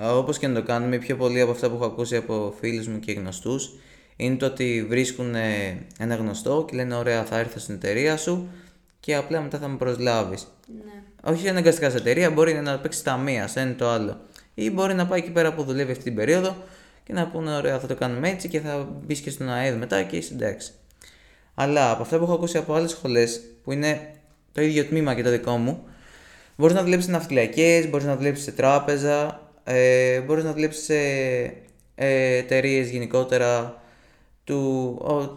όπως 0.00 0.38
και 0.38 0.46
να 0.46 0.54
το 0.54 0.62
κάνουμε, 0.62 0.98
πιο 0.98 1.16
πολύ 1.16 1.40
από 1.40 1.50
αυτά 1.50 1.68
που 1.68 1.74
έχω 1.74 1.84
ακούσει 1.84 2.16
από 2.16 2.54
φίλους 2.58 2.86
μου 2.88 2.98
και 2.98 3.12
γνωστούς 3.12 3.74
είναι 4.16 4.36
το 4.36 4.46
ότι 4.46 4.86
βρίσκουν 4.88 5.34
ε, 5.34 5.86
ένα 5.98 6.14
γνωστό 6.14 6.64
και 6.68 6.76
λένε: 6.76 6.94
Ωραία, 6.94 7.24
θα 7.24 7.38
έρθω 7.38 7.58
στην 7.58 7.74
εταιρεία 7.74 8.16
σου 8.16 8.48
και 9.06 9.14
απλά 9.14 9.40
μετά 9.40 9.58
θα 9.58 9.68
με 9.68 9.76
προσλάβεις. 9.76 10.46
Ναι. 10.84 11.30
Όχι 11.30 11.48
αναγκαστικά 11.48 11.90
σε 11.90 11.96
εταιρεία, 11.96 12.30
μπορεί 12.30 12.54
να 12.54 12.78
παίξει 12.78 13.04
ταμεία, 13.04 13.48
σε 13.48 13.60
ένα 13.60 13.70
ή 13.70 13.74
το 13.74 13.88
άλλο. 13.88 14.20
Ή 14.54 14.70
μπορεί 14.70 14.94
να 14.94 15.06
πάει 15.06 15.18
εκεί 15.18 15.30
πέρα 15.30 15.54
που 15.54 15.62
δουλεύει 15.62 15.90
αυτή 15.92 16.04
την 16.04 16.14
περίοδο 16.14 16.56
και 17.04 17.12
να 17.12 17.26
πούνε: 17.26 17.56
Ωραία, 17.56 17.78
θα 17.78 17.86
το 17.86 17.94
κάνουμε 17.94 18.28
έτσι 18.28 18.48
και 18.48 18.60
θα 18.60 18.88
μπεις 19.04 19.20
και 19.20 19.30
στον 19.30 19.50
ΑΕΔ 19.50 19.76
μετά 19.76 20.02
και 20.02 20.16
είσαι 20.16 20.34
εντάξει. 20.34 20.72
Αλλά 21.54 21.90
από 21.90 22.02
αυτά 22.02 22.18
που 22.18 22.24
έχω 22.24 22.32
ακούσει 22.32 22.58
από 22.58 22.74
άλλες 22.74 22.90
σχολές 22.90 23.40
που 23.64 23.72
είναι 23.72 24.14
το 24.52 24.62
ίδιο 24.62 24.84
τμήμα 24.84 25.14
και 25.14 25.22
το 25.22 25.30
δικό 25.30 25.56
μου, 25.56 25.84
μπορείς 26.56 26.74
να 26.74 26.82
δουλέψεις 26.82 27.06
σε 27.06 27.10
ναυτιλιακές, 27.10 27.90
μπορείς 27.90 28.06
να 28.06 28.16
δουλέψεις 28.16 28.44
σε 28.44 28.52
τράπεζα, 28.52 29.40
ε, 29.64 30.20
μπορείς 30.20 30.44
να 30.44 30.52
δουλέψεις 30.52 30.84
σε 30.84 30.96
ε, 31.94 32.36
εταιρείες 32.36 32.90
γενικότερα 32.90 33.82
του, 34.44 34.96
ο, 35.00 35.34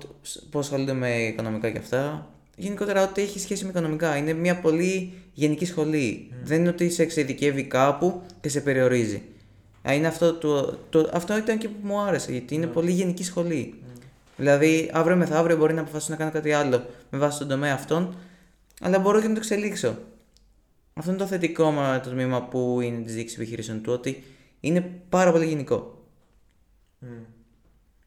που 0.49 0.60
ασχολούνται 0.60 0.93
με 0.93 1.17
οικονομικά 1.17 1.69
και 1.69 1.77
αυτά. 1.77 2.29
Γενικότερα, 2.60 3.04
ό,τι 3.04 3.22
έχει 3.22 3.39
σχέση 3.39 3.63
με 3.63 3.69
οικονομικά. 3.69 4.17
Είναι 4.17 4.34
μια 4.34 4.60
πολύ 4.60 5.13
γενική 5.34 5.65
σχολή. 5.65 6.32
Δεν 6.43 6.60
είναι 6.60 6.69
ότι 6.69 6.89
σε 6.89 7.04
εξειδικεύει 7.04 7.63
κάπου 7.63 8.22
και 8.41 8.50
σε 8.50 8.62
περιορίζει. 8.62 9.22
Α, 9.89 9.93
Είναι 9.93 10.08
αυτό, 10.08 10.34
το, 10.34 10.78
το, 10.89 11.10
αυτό 11.13 11.38
ήταν 11.38 11.58
και 11.58 11.67
που 11.69 11.88
μου 11.88 12.00
άρεσε, 12.00 12.32
γιατί 12.32 12.56
είναι 12.56 12.67
πολύ 12.67 12.91
γενική 12.91 13.24
σχολή. 13.24 13.82
Δηλαδή, 14.38 14.89
αύριο 14.93 15.15
μεθαύριο 15.15 15.58
μπορεί 15.58 15.74
να 15.74 15.82
αποφασίσω 15.82 16.12
να 16.12 16.17
κάνω 16.17 16.32
κάτι 16.32 16.52
άλλο 16.52 16.86
με 17.10 17.17
βάση 17.17 17.39
τον 17.39 17.48
τομέα 17.48 17.74
αυτόν, 17.74 18.15
αλλά 18.82 19.00
μπορώ 19.00 19.22
και 19.22 19.28
να 19.28 19.34
το 19.34 19.39
εξελίξω. 19.39 19.98
Αυτό 20.93 21.12
είναι 21.12 21.19
το 21.19 21.26
θετικό 21.28 21.72
με 21.72 22.02
το 22.04 22.10
τμήμα 22.10 22.43
που 22.43 22.82
είναι 22.82 23.02
της 23.02 23.13
διοίκησης 23.13 23.38
επιχειρήσεων 23.38 23.82
του, 23.82 23.93
ότι 23.93 24.24
είναι 24.60 25.02
πάρα 25.10 25.32
πολύ 25.32 25.45
γενικό. 25.45 26.08
Μμ. 27.00 27.08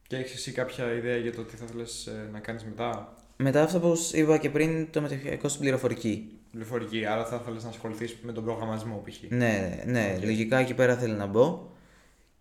Και 0.07 0.17
έχεις 0.17 0.35
εσύ 0.35 0.53
κάποια 0.53 0.93
ιδέα 0.93 1.17
για 1.17 1.33
το 1.33 1.43
τι 1.43 1.57
θα 1.57 1.67
θέλεις 1.67 2.07
ε, 2.07 2.29
να 2.33 2.39
κάνεις 2.39 2.65
μετά; 2.65 3.17
Μετά 3.43 3.63
αυτό 3.63 3.81
που 3.81 3.97
σου 3.97 4.17
είπα 4.19 4.37
και 4.39 4.51
πριν, 4.51 4.91
το 4.91 5.01
μεταπτυχιακό 5.01 5.49
στην 5.49 5.61
πληροφορική. 5.61 6.29
πληροφορική, 6.53 7.07
άρα 7.07 7.25
θα 7.25 7.39
ήθελες 7.43 7.63
να 7.63 7.69
ασχοληθείς 7.69 8.17
με 8.23 8.33
τον 8.33 8.45
προγραμματισμό 8.45 9.03
π.χ. 9.07 9.17
Ναι, 9.29 9.83
ναι, 9.87 10.15
Οκ. 10.19 10.25
λογικά 10.25 10.59
εκεί 10.59 10.75
πέρα 10.75 10.97
θέλω 10.97 11.15
να 11.15 11.27
μπω. 11.27 11.69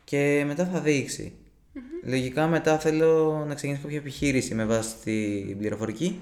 Και 0.03 0.43
μετά 0.47 0.65
θα 0.65 0.79
δείξει. 0.79 1.34
Λογικά 2.03 2.47
μετά 2.47 2.79
θέλω 2.79 3.43
να 3.47 3.53
ξεκινήσω 3.55 3.83
κάποια 3.83 3.97
επιχείρηση 3.97 4.55
με 4.55 4.65
βάση 4.65 4.95
την 5.03 5.57
πληροφορική 5.57 6.19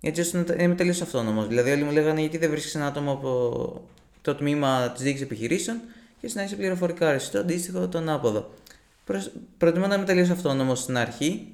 έτσι 0.00 0.20
ώστε 0.20 0.38
να 0.38 0.44
τα- 0.44 0.54
είμαι 0.58 0.74
τελείως 0.74 1.00
αυτόνομος. 1.02 1.46
Δηλαδή, 1.48 1.70
όλοι 1.70 1.82
μου 1.84 1.90
λέγανε 1.92 2.20
γιατί 2.20 2.38
δεν 2.38 2.50
βρίσκεις 2.50 2.74
ένα 2.74 2.86
άτομο 2.86 3.12
από 3.12 3.82
το 4.22 4.34
τμήμα 4.34 4.90
της 4.90 5.02
διοίκησης 5.02 5.26
επιχειρήσεων 5.26 5.78
και 6.20 6.26
εσύ 6.26 6.36
να 6.36 6.42
είσαι 6.42 6.56
πληροφορικάς. 6.56 7.10
Εσύ 7.12 7.30
το 7.32 7.38
αντίστοιχο, 7.38 7.88
το 7.88 8.08
ανάποδο. 8.08 8.50
Προς- 9.04 9.32
Προτιμώ 9.58 9.86
να 9.86 9.94
είμαι 9.94 10.04
τελείως 10.04 10.30
αυτόνομος 10.30 10.78
στην 10.78 10.96
αρχή 10.96 11.48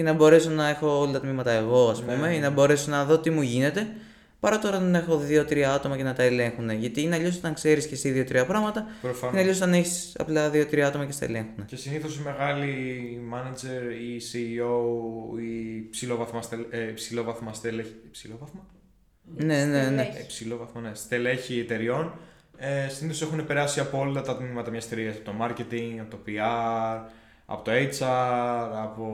και 0.00 0.06
να 0.06 0.12
μπορέσω 0.12 0.50
να 0.50 0.68
έχω 0.68 1.00
όλα 1.00 1.12
τα 1.12 1.20
τμήματα 1.20 1.50
εγώ, 1.50 1.88
ας 1.88 2.00
πούμε, 2.00 2.16
Ναι. 2.16 2.34
ή 2.34 2.38
να 2.38 2.50
μπορέσω 2.50 2.90
να 2.90 3.04
δω 3.04 3.18
τι 3.18 3.30
μου 3.30 3.42
γίνεται. 3.42 3.86
Παρά 4.40 4.58
τώρα 4.58 4.78
να 4.78 4.98
έχω 4.98 5.16
δύο-τρία 5.18 5.72
άτομα 5.72 5.96
και 5.96 6.02
να 6.02 6.14
τα 6.14 6.22
ελέγχουν. 6.22 6.70
Γιατί 6.70 7.00
είναι 7.02 7.14
αλλιώς 7.14 7.36
όταν 7.36 7.54
ξέρεις 7.54 7.86
και 7.86 7.94
εσύ 7.94 8.10
δύο-τρία 8.10 8.46
πράγματα, 8.46 8.86
Προφανώς. 9.02 9.32
είναι 9.32 9.40
αλλιώς 9.42 9.56
όταν 9.56 9.72
έχεις 9.72 10.14
απλά 10.18 10.50
δύο-τρία 10.50 10.86
άτομα 10.86 11.04
και 11.06 11.12
στα 11.12 11.24
ελέγχουν. 11.24 11.64
Και 11.66 11.76
συνήθως 11.76 12.16
οι 12.16 12.20
μεγάλοι 12.24 12.74
manager 13.34 13.92
ή 14.00 14.20
CEO 14.32 15.40
ή 15.40 15.88
ψηλόβαθμα, 15.90 16.42
στελ, 16.42 16.60
ε, 16.70 16.78
ψηλόβαθμα 16.78 17.52
στελέχη. 17.52 17.94
Ψηλόβαθμα; 18.10 18.66
Ναι, 19.36 19.64
ναι, 19.64 19.88
ναι. 19.90 20.02
Ε, 20.02 20.22
ψηλόβαθμα, 20.26 20.80
ναι. 20.80 20.90
Στελέχη 20.94 21.58
εταιριών. 21.60 22.12
Ε, 22.56 22.88
Συνήθως 22.88 23.22
έχουν 23.22 23.46
περάσει 23.46 23.80
από 23.80 23.98
όλα 23.98 24.20
τα 24.22 24.36
τμήματα 24.36 24.70
μιας 24.70 24.84
εταιρείας. 24.84 25.14
Από 25.16 25.24
το 25.24 25.32
marketing, 25.40 25.98
από 26.00 26.10
το 26.10 26.18
PR, 26.26 27.08
από 27.46 27.64
το 27.64 27.70
HR, 27.70 28.70
από 28.82 29.06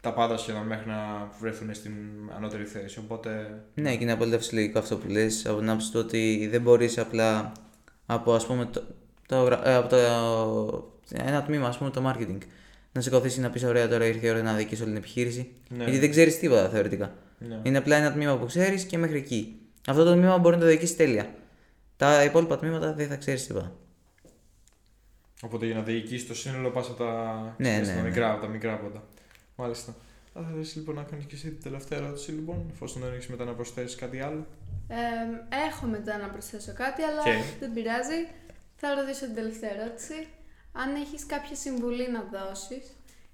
τα 0.00 0.12
πάντα 0.12 0.36
σχεδόν 0.36 0.66
μέχρι 0.66 0.88
να 0.88 1.28
βρεθούν 1.40 1.74
στην 1.74 1.92
ανώτερη 2.36 2.64
θέση. 2.64 2.98
Οπότε. 2.98 3.60
Ναι, 3.74 3.96
και 3.96 4.02
είναι 4.02 4.12
απόλυτα 4.12 4.38
φυσιολογικό 4.38 4.78
αυτό 4.78 4.96
που 4.96 5.08
λες, 5.08 5.46
από 5.46 5.58
την 5.58 5.68
άποψη 5.68 5.90
του 5.92 6.00
ότι 6.04 6.48
δεν 6.50 6.60
μπορείς 6.62 6.98
απλά 6.98 7.52
από, 8.06 8.32
ας 8.34 8.46
πούμε, 8.46 8.64
το, 8.64 8.82
το, 9.26 9.42
γρα- 9.42 9.68
ε, 9.68 9.74
από 9.74 9.88
το, 9.88 9.96
ένα 11.14 11.42
τμήμα, 11.42 11.68
ας 11.68 11.78
πούμε, 11.78 11.90
το 11.90 12.10
marketing, 12.14 12.38
να 12.92 13.00
σηκωθείς 13.00 13.34
και 13.34 13.40
να 13.40 13.50
πεις 13.50 13.64
ωραία 13.64 13.88
τώρα 13.88 14.04
ήρθε 14.04 14.26
η 14.26 14.30
ώρα 14.30 14.42
να 14.42 14.54
δίκεις 14.54 14.78
όλη 14.80 14.88
την 14.88 14.98
επιχείρηση, 14.98 15.50
Ναι. 15.68 15.84
γιατί 15.84 15.98
δεν 15.98 16.10
ξέρεις 16.10 16.38
τίποτα 16.38 16.68
θεωρητικά. 16.68 17.14
Ναι. 17.38 17.60
Είναι 17.62 17.78
απλά 17.78 17.96
ένα 17.96 18.12
τμήμα 18.12 18.36
που 18.38 18.46
ξέρεις 18.46 18.84
και 18.84 18.98
μέχρι 18.98 19.16
εκεί. 19.16 19.58
Αυτό 19.86 20.04
το 20.04 20.12
τμήμα 20.12 20.38
μπορεί 20.38 20.54
να 20.56 20.60
το 20.62 20.68
διοικήσεις 20.68 20.96
τέλεια. 20.96 21.26
Τα 21.96 22.24
υπόλοιπα 22.24 22.58
τμήματα 22.58 22.92
δεν 22.92 23.08
θα 23.08 23.16
ξέρεις 23.16 23.46
τίποτα. 23.46 23.72
Οπότε 25.42 25.66
για 25.66 25.74
να 25.74 25.82
διοικήσεις 25.82 26.26
το 26.28 26.34
σύνολο 26.34 26.70
πας 26.70 26.88
από 26.88 26.96
τα, 27.04 27.34
Ναι, 27.58 27.68
ξέρεις, 27.70 27.88
ναι, 27.88 27.94
τα 27.94 28.00
ναι. 28.00 28.08
μικρά, 28.08 28.32
από 28.32 28.40
τα 28.40 28.48
μικρά 28.48 28.76
πόντα. 28.78 29.02
Μάλιστα. 29.60 29.94
Θα 30.32 30.42
θέλεις 30.42 30.76
λοιπόν 30.76 30.94
να 30.94 31.02
κάνεις 31.02 31.24
και 31.24 31.34
εσύ 31.34 31.50
την 31.50 31.62
τελευταία 31.62 31.98
ερώτηση, 31.98 32.30
λοιπόν, 32.30 32.66
εφόσον 32.72 33.02
δεν 33.02 33.12
έχεις 33.12 33.28
μετά 33.28 33.44
να 33.44 33.52
προσθέσεις 33.52 33.96
κάτι 33.96 34.20
άλλο. 34.20 34.46
Ε, 34.88 34.96
έχω 35.66 35.86
μετά 35.86 36.18
να 36.18 36.28
προσθέσω 36.28 36.72
κάτι, 36.72 37.02
αλλά 37.02 37.20
Οκ. 37.20 37.58
δεν 37.60 37.72
πειράζει. 37.72 38.28
Θα 38.76 38.94
ρωτήσω 38.94 39.24
την 39.24 39.34
τελευταία 39.34 39.70
ερώτηση. 39.80 40.28
Αν 40.72 40.94
έχεις 40.94 41.26
κάποια 41.26 41.56
συμβουλή 41.56 42.10
να 42.10 42.22
δώσεις 42.32 42.84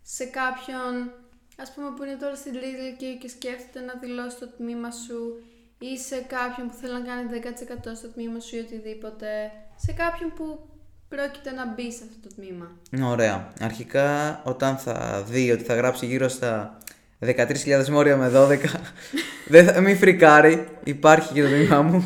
σε 0.02 0.24
κάποιον, 0.24 1.12
ας 1.56 1.72
πούμε 1.74 1.88
που 1.96 2.02
είναι 2.02 2.16
τώρα 2.16 2.34
στην 2.34 2.52
τρίτη 2.52 2.76
λυκείου 2.80 3.14
και 3.14 3.28
σκέφτεται 3.28 3.80
να 3.84 3.94
δηλώσει 3.94 4.38
το 4.38 4.48
τμήμα 4.48 4.90
σου 4.90 5.42
ή 5.78 5.98
σε 5.98 6.20
κάποιον 6.20 6.68
που 6.68 6.74
θέλει 6.74 6.92
να 6.92 7.00
κάνει 7.00 7.28
10% 7.90 7.96
στο 7.96 8.08
τμήμα 8.08 8.40
σου 8.40 8.56
ή 8.56 8.58
οτιδήποτε, 8.58 9.52
σε 9.76 9.92
κάποιον 9.92 10.32
που 10.36 10.68
πρόκειται 11.14 11.50
να 11.50 11.72
μπει 11.74 11.92
σε 11.92 12.02
αυτό 12.02 12.28
το 12.28 12.34
τμήμα. 12.34 12.70
Ωραία. 13.10 13.52
Αρχικά, 13.60 14.40
όταν 14.44 14.76
θα 14.76 15.24
δει 15.28 15.50
ότι 15.50 15.64
θα 15.64 15.74
γράψει 15.74 16.06
γύρω 16.06 16.28
στα 16.28 16.78
13.000 17.20 17.88
μόρια 17.88 18.16
με 18.16 18.32
12, 18.34 18.58
δεν 19.52 19.66
θα 19.66 19.80
μη 19.80 19.94
φρικάρει. 19.94 20.68
Υπάρχει 20.84 21.32
και 21.32 21.42
το 21.42 21.48
τμήμα 21.48 21.82
μου. 21.82 22.04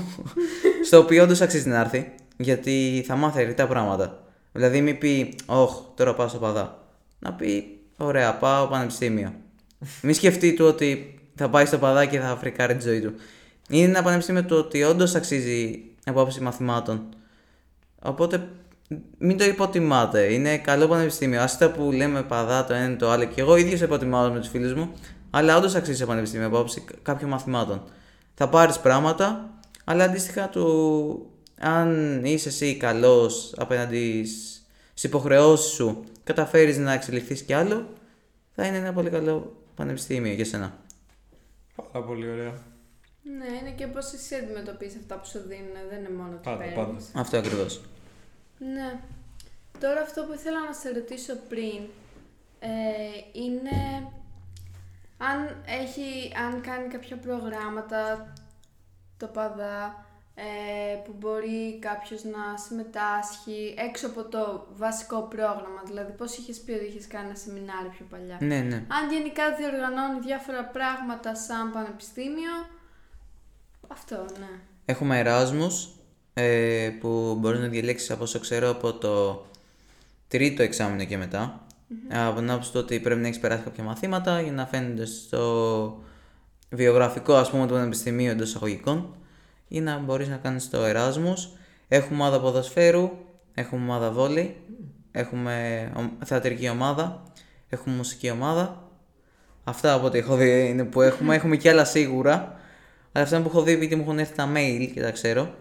στο 0.85 0.99
οποίο 0.99 1.23
όντως 1.23 1.41
αξίζει 1.41 1.69
να 1.69 1.81
έρθει. 1.81 2.13
Γιατί 2.37 3.05
θα 3.07 3.17
μάθει 3.17 3.41
αρκετά 3.41 3.67
πράγματα. 3.67 4.23
Δηλαδή, 4.53 4.81
μην 4.81 4.99
πει, 4.99 5.35
Ωχ, 5.47 5.81
τώρα 5.95 6.15
πάω 6.15 6.29
στο 6.29 6.39
παδά. 6.39 6.85
Να 7.19 7.33
πει, 7.33 7.79
Ωραία, 8.01 8.35
πάω 8.35 8.67
πανεπιστήμιο. 8.67 9.35
Μην 10.03 10.15
σκεφτεί 10.15 10.55
του 10.55 10.65
ότι 10.65 11.19
θα 11.35 11.49
πάει 11.49 11.67
στο 11.67 11.79
παδά 11.79 12.05
και 12.05 12.21
θα 12.21 12.37
φρικάρει 12.41 12.77
τη 12.77 12.83
ζωή 12.83 13.01
του. 13.01 13.15
Είναι 13.69 13.89
ένα 13.89 14.03
πανεπιστήμιο 14.03 14.45
το 14.45 14.55
ότι 14.55 14.83
όντως 14.83 15.15
αξίζει 15.15 15.85
από 16.05 16.21
άποψη 16.21 16.41
μαθημάτων. 16.41 17.09
Οπότε 18.03 18.49
μην 19.19 19.37
το 19.39 19.45
υποτιμάτε. 19.45 20.33
Είναι 20.33 20.59
καλό 20.59 20.89
πανεπιστήμιο. 20.89 21.41
Άσχετα 21.43 21.71
που 21.71 21.93
λέμε 21.93 22.23
παδά 22.23 22.65
το 22.65 22.75
ένα 22.75 22.85
είναι 22.85 22.97
το 22.97 23.11
άλλο 23.11 23.25
και 23.25 23.41
εγώ 23.41 23.57
ίδιος 23.57 23.81
υποτιμάω 23.81 24.31
με 24.31 24.39
τους 24.39 24.49
φίλους 24.49 24.75
μου. 24.75 24.93
Αλλά 25.31 25.57
όντως 25.57 25.75
αξίζει 25.75 26.01
το 26.01 26.07
πανεπιστήμιο 26.07 26.47
από 26.47 26.57
άποψη 26.57 26.85
κάποιων 27.03 27.31
μαθημάτων. 27.31 27.83
Θα 28.35 28.49
πάρεις 28.49 28.79
πράγματα, 28.79 29.51
αλλά 29.85 30.05
αντίστοιχα 30.05 30.49
του. 30.49 31.31
Αν 31.61 32.21
είσαι 32.25 32.49
εσύ 32.49 32.77
καλός 32.77 33.55
απέναντι 33.57 34.25
στις 34.25 35.05
υποχρεώσεις 35.05 35.73
σου, 35.73 36.05
καταφέρεις 36.25 36.79
να 36.79 36.93
εξελιχθείς 36.93 37.43
κι 37.43 37.53
άλλο, 37.53 37.87
θα 38.55 38.67
είναι 38.67 38.77
ένα 38.77 38.93
πολύ 38.93 39.11
καλό 39.11 39.57
πανεπιστήμιο 39.75 40.33
για 40.33 40.45
σένα. 40.45 40.79
Πάρα 41.93 42.05
πολύ 42.07 42.31
ωραία. 42.31 42.53
Ναι, 43.39 43.59
είναι 43.61 43.71
και 43.77 43.87
πώς 43.87 44.13
εσύ 44.13 44.35
αντιμετωπίζεις 44.35 44.97
αυτά 45.01 45.15
που 45.15 45.27
σου 45.27 45.39
δίνουν, 45.49 45.73
δεν 45.91 45.99
είναι 45.99 46.11
μόνο 46.17 46.31
ότι 46.33 46.41
Πάντα, 46.43 46.59
παίρνεις. 46.59 46.75
πάντα. 46.75 47.21
Αυτό 47.21 47.37
ακριβώς. 47.39 47.81
Ναι. 48.59 49.01
Τώρα 49.81 50.01
αυτό 50.01 50.25
που 50.25 50.33
ήθελα 50.33 50.65
να 50.67 50.73
σε 50.73 50.93
ρωτήσω 50.93 51.35
πριν 51.49 51.81
ε, 52.61 52.69
είναι 53.33 54.09
αν, 55.19 55.63
έχει, 55.67 56.33
αν 56.47 56.61
κάνει 56.61 56.89
κάποια 56.89 57.17
προγράμματα 57.17 58.33
το 59.17 59.27
ΠΑΔΑ 59.27 60.07
ε, 60.35 60.97
που 61.05 61.15
μπορεί 61.19 61.79
κάποιος 61.79 62.25
να 62.25 62.57
συμμετάσχει 62.57 63.75
έξω 63.79 64.07
από 64.07 64.25
το 64.25 64.67
βασικό 64.77 65.23
πρόγραμμα, 65.23 65.83
δηλαδή 65.87 66.13
πώς 66.13 66.37
είχες 66.37 66.61
πει 66.61 66.73
ότι 66.73 66.85
είχες 66.85 67.07
κάνει 67.07 67.27
ένα 67.27 67.37
σεμινάριο 67.37 67.91
πιο 67.91 68.07
παλιά. 68.11 68.37
Ναι, 68.41 68.59
ναι. 68.59 68.77
Αν 68.77 69.11
γενικά 69.13 69.55
διοργανώνει 69.55 70.21
διάφορα 70.21 70.65
πράγματα 70.65 71.35
σαν 71.35 71.73
πανεπιστήμιο, 71.73 72.67
αυτό, 73.89 74.17
ναι. 74.17 74.61
Έχουμε 74.85 75.19
Εράσμους 75.19 75.98
ε, 76.43 76.91
που 77.01 77.37
μπορείς 77.41 77.61
να 77.61 77.67
διαλέξεις 77.67 78.11
από 78.11 78.23
όσο 78.23 78.39
ξέρω 78.39 78.71
από 78.71 78.93
το 78.93 79.47
τρίτο 80.29 80.63
εξάμεινο 80.63 81.05
και 81.05 81.17
μετά. 81.17 81.67
Από 82.29 82.39
την 82.39 82.51
άποψη 82.51 82.73
του 82.73 82.81
ότι 82.83 83.01
πρέπει 83.01 83.21
να 83.21 83.27
έχεις 83.27 83.41
περάσει 83.41 83.63
κάποια 83.63 83.85
μαθήματα 83.85 84.41
για 84.41 84.53
να 84.53 84.67
φαίνεται 84.67 85.05
στο 85.07 86.03
βιογραφικό 86.71 87.35
ας 87.35 87.51
πούμε 87.51 87.67
του 87.67 87.73
πανεπιστημίου 87.73 88.31
εντός 88.31 88.49
εισαγωγικών 88.49 89.17
ή 89.69 89.81
να 89.81 89.99
μπορείς 89.99 90.29
να 90.29 90.37
κάνεις 90.37 90.71
το 90.71 90.85
Εράσμους. 90.85 91.49
Έχουμε 91.89 92.15
ομάδα 92.23 92.41
ποδοσφαίρου, 92.41 93.11
έχουμε 93.55 93.83
ομάδα 93.83 94.11
βόλεϊ, 94.11 94.57
έχουμε 95.13 95.91
ο- 95.97 96.25
θεατρική 96.25 96.69
ομάδα, 96.69 97.23
έχουμε 97.69 97.97
μουσική 97.97 98.31
ομάδα. 98.31 98.83
Αυτά 99.65 99.93
από 99.93 100.07
ό,τι 100.07 100.19
έχω 100.19 100.37
δει 100.37 100.69
είναι 100.69 100.85
που 100.85 101.01
έχουμε. 101.03 101.35
έχουμε 101.37 101.57
και 101.57 101.71
άλλα 101.71 101.85
σίγουρα. 101.85 102.61
Αλλά 103.13 103.25
αυτά 103.25 103.41
που 103.43 103.49
έχω 103.49 103.63
δει 103.63 103.73
επειδή 103.73 103.95
μου 103.95 104.03
έχουν 104.03 104.19
έρθει 104.19 104.35
τα 104.35 104.53
mail 104.55 104.91
και 104.95 105.01
τα 105.01 105.11
ξέρω. 105.11 105.55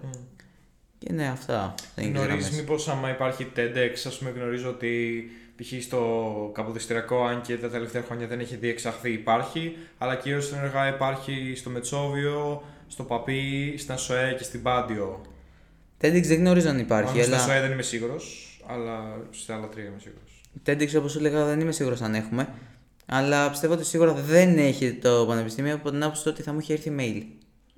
Και 1.07 1.13
ναι, 1.13 1.27
αυτά. 1.27 1.75
δεν 1.95 2.05
είναι 2.05 2.17
Γνωρίζεις 2.17 2.47
γραμμές. 2.47 2.59
μήπως 2.61 2.87
άμα 2.87 3.09
υπάρχει 3.09 3.47
TEDx, 3.55 3.91
ας 4.07 4.17
πούμε, 4.17 4.29
γνωρίζω 4.35 4.69
ότι 4.69 5.23
π.χ. 5.55 5.83
στο 5.83 6.51
καποδιστριακό, 6.53 7.25
αν 7.25 7.41
και 7.41 7.57
τα 7.57 7.69
τελευταία 7.69 8.01
χρόνια 8.01 8.27
δεν 8.27 8.39
έχει 8.39 8.55
διεξαχθεί, 8.55 9.11
υπάρχει, 9.11 9.75
αλλά 9.97 10.15
κυρίως 10.15 10.45
στην 10.45 10.57
έργα 10.57 10.87
υπάρχει 10.87 11.53
στο 11.55 11.69
Μετσόβιο, 11.69 12.63
στο 12.87 13.03
Παπί, 13.03 13.75
στην 13.77 13.97
ΣΟΕ 13.97 14.33
και 14.37 14.43
στην 14.43 14.61
Πάντιο. 14.61 15.21
TEDx 16.01 16.23
δεν 16.23 16.37
γνωρίζω 16.37 16.69
αν 16.69 16.79
υπάρχει, 16.79 17.09
Μάλλον 17.09 17.23
Στην 17.23 17.33
αλλά 17.35 17.43
ΣΟΕ 17.43 17.61
δεν 17.61 17.71
είμαι 17.71 17.81
σίγουρος, 17.81 18.57
αλλά 18.67 19.21
στα 19.31 19.55
άλλα 19.55 19.67
τρία 19.67 19.83
είμαι 19.85 19.99
σίγουρος. 19.99 20.41
TEDx 20.65 20.99
όπως 20.99 21.11
σου 21.11 21.17
έλεγα 21.17 21.45
δεν 21.45 21.59
είμαι 21.59 21.71
σίγουρος 21.71 22.01
αν 22.01 22.15
έχουμε. 22.15 22.47
Αλλά 23.05 23.49
πιστεύω 23.49 23.73
ότι 23.73 23.85
σίγουρα 23.85 24.13
δεν 24.13 24.57
έχει 24.57 24.93
το 24.93 25.25
πανεπιστήμιο 25.27 25.75
από 25.75 25.89
την 25.89 26.03
άποψη 26.03 26.23
του 26.23 26.29
ότι 26.33 26.41
θα 26.41 26.53
μου 26.53 26.59
είχε 26.59 26.73
έρθει 26.73 26.95
mail. 26.99 27.23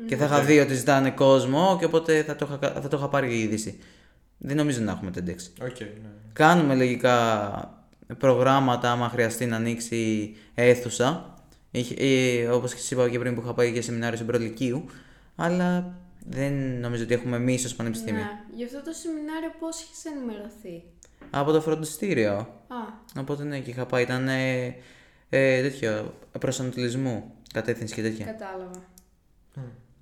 Και 0.07 0.15
θα 0.15 0.25
είχα 0.25 0.41
δει 0.41 0.59
ότι 0.59 0.73
ζητάνε 0.73 1.11
κόσμο 1.11 1.75
και 1.79 1.85
οπότε 1.85 2.23
θα 2.23 2.35
το 2.35 2.47
είχα, 2.61 2.81
θα 2.81 2.87
το 2.87 2.97
είχα 2.97 3.09
πάρει 3.09 3.41
είδηση. 3.41 3.79
Δεν 4.37 4.55
νομίζω 4.55 4.81
να 4.81 4.91
έχουμε 4.91 5.11
TEDx. 5.15 5.65
OK, 5.65 5.79
ναι. 5.79 6.09
Κάνουμε 6.33 6.75
λογικά 6.75 7.87
προγράμματα 8.17 8.91
άμα 8.91 9.09
χρειαστεί 9.09 9.45
να 9.45 9.55
ανοίξει 9.55 10.35
αίθουσα. 10.53 11.33
Είχε- 11.71 11.95
ε, 11.97 12.47
όπως 12.47 12.73
και 12.73 12.79
σας 12.79 12.91
είπα 12.91 13.09
και 13.09 13.19
πριν 13.19 13.35
που 13.35 13.41
είχα 13.41 13.53
πάει 13.53 13.71
για 13.71 13.81
σεμινάριο 13.81 14.15
στην 14.15 14.27
πρώτη 14.27 14.50
λυκείου. 14.50 14.85
Αλλά 15.35 15.93
δεν 16.25 16.53
νομίζω 16.79 17.03
ότι 17.03 17.13
έχουμε 17.13 17.35
εμείς 17.35 17.65
ως 17.65 17.75
πανεπιστήμιο. 17.75 18.21
Ναι. 18.21 18.29
Γι' 18.55 18.63
αυτό 18.63 18.81
το 18.83 18.91
σεμινάριο 18.91 19.51
πώς 19.59 19.81
έχεις 19.81 20.05
ενημερωθεί; 20.05 20.83
Από 21.29 21.51
το 21.51 21.61
φροντιστήριο. 21.61 22.33
Α, 22.67 23.19
Οπότε 23.19 23.43
ναι, 23.43 23.59
και 23.59 23.69
είχα 23.69 23.85
πάει. 23.85 24.03
Ήταν 24.03 24.27
ε, 24.27 24.75
ε, 25.29 25.61
τέτοιο 25.61 26.13
προσανατολισμού, 26.39 27.31
κατεύθυνση 27.53 27.93
και 27.93 28.01
τέτοια. 28.01 28.25
κατάλαβα. 28.25 28.87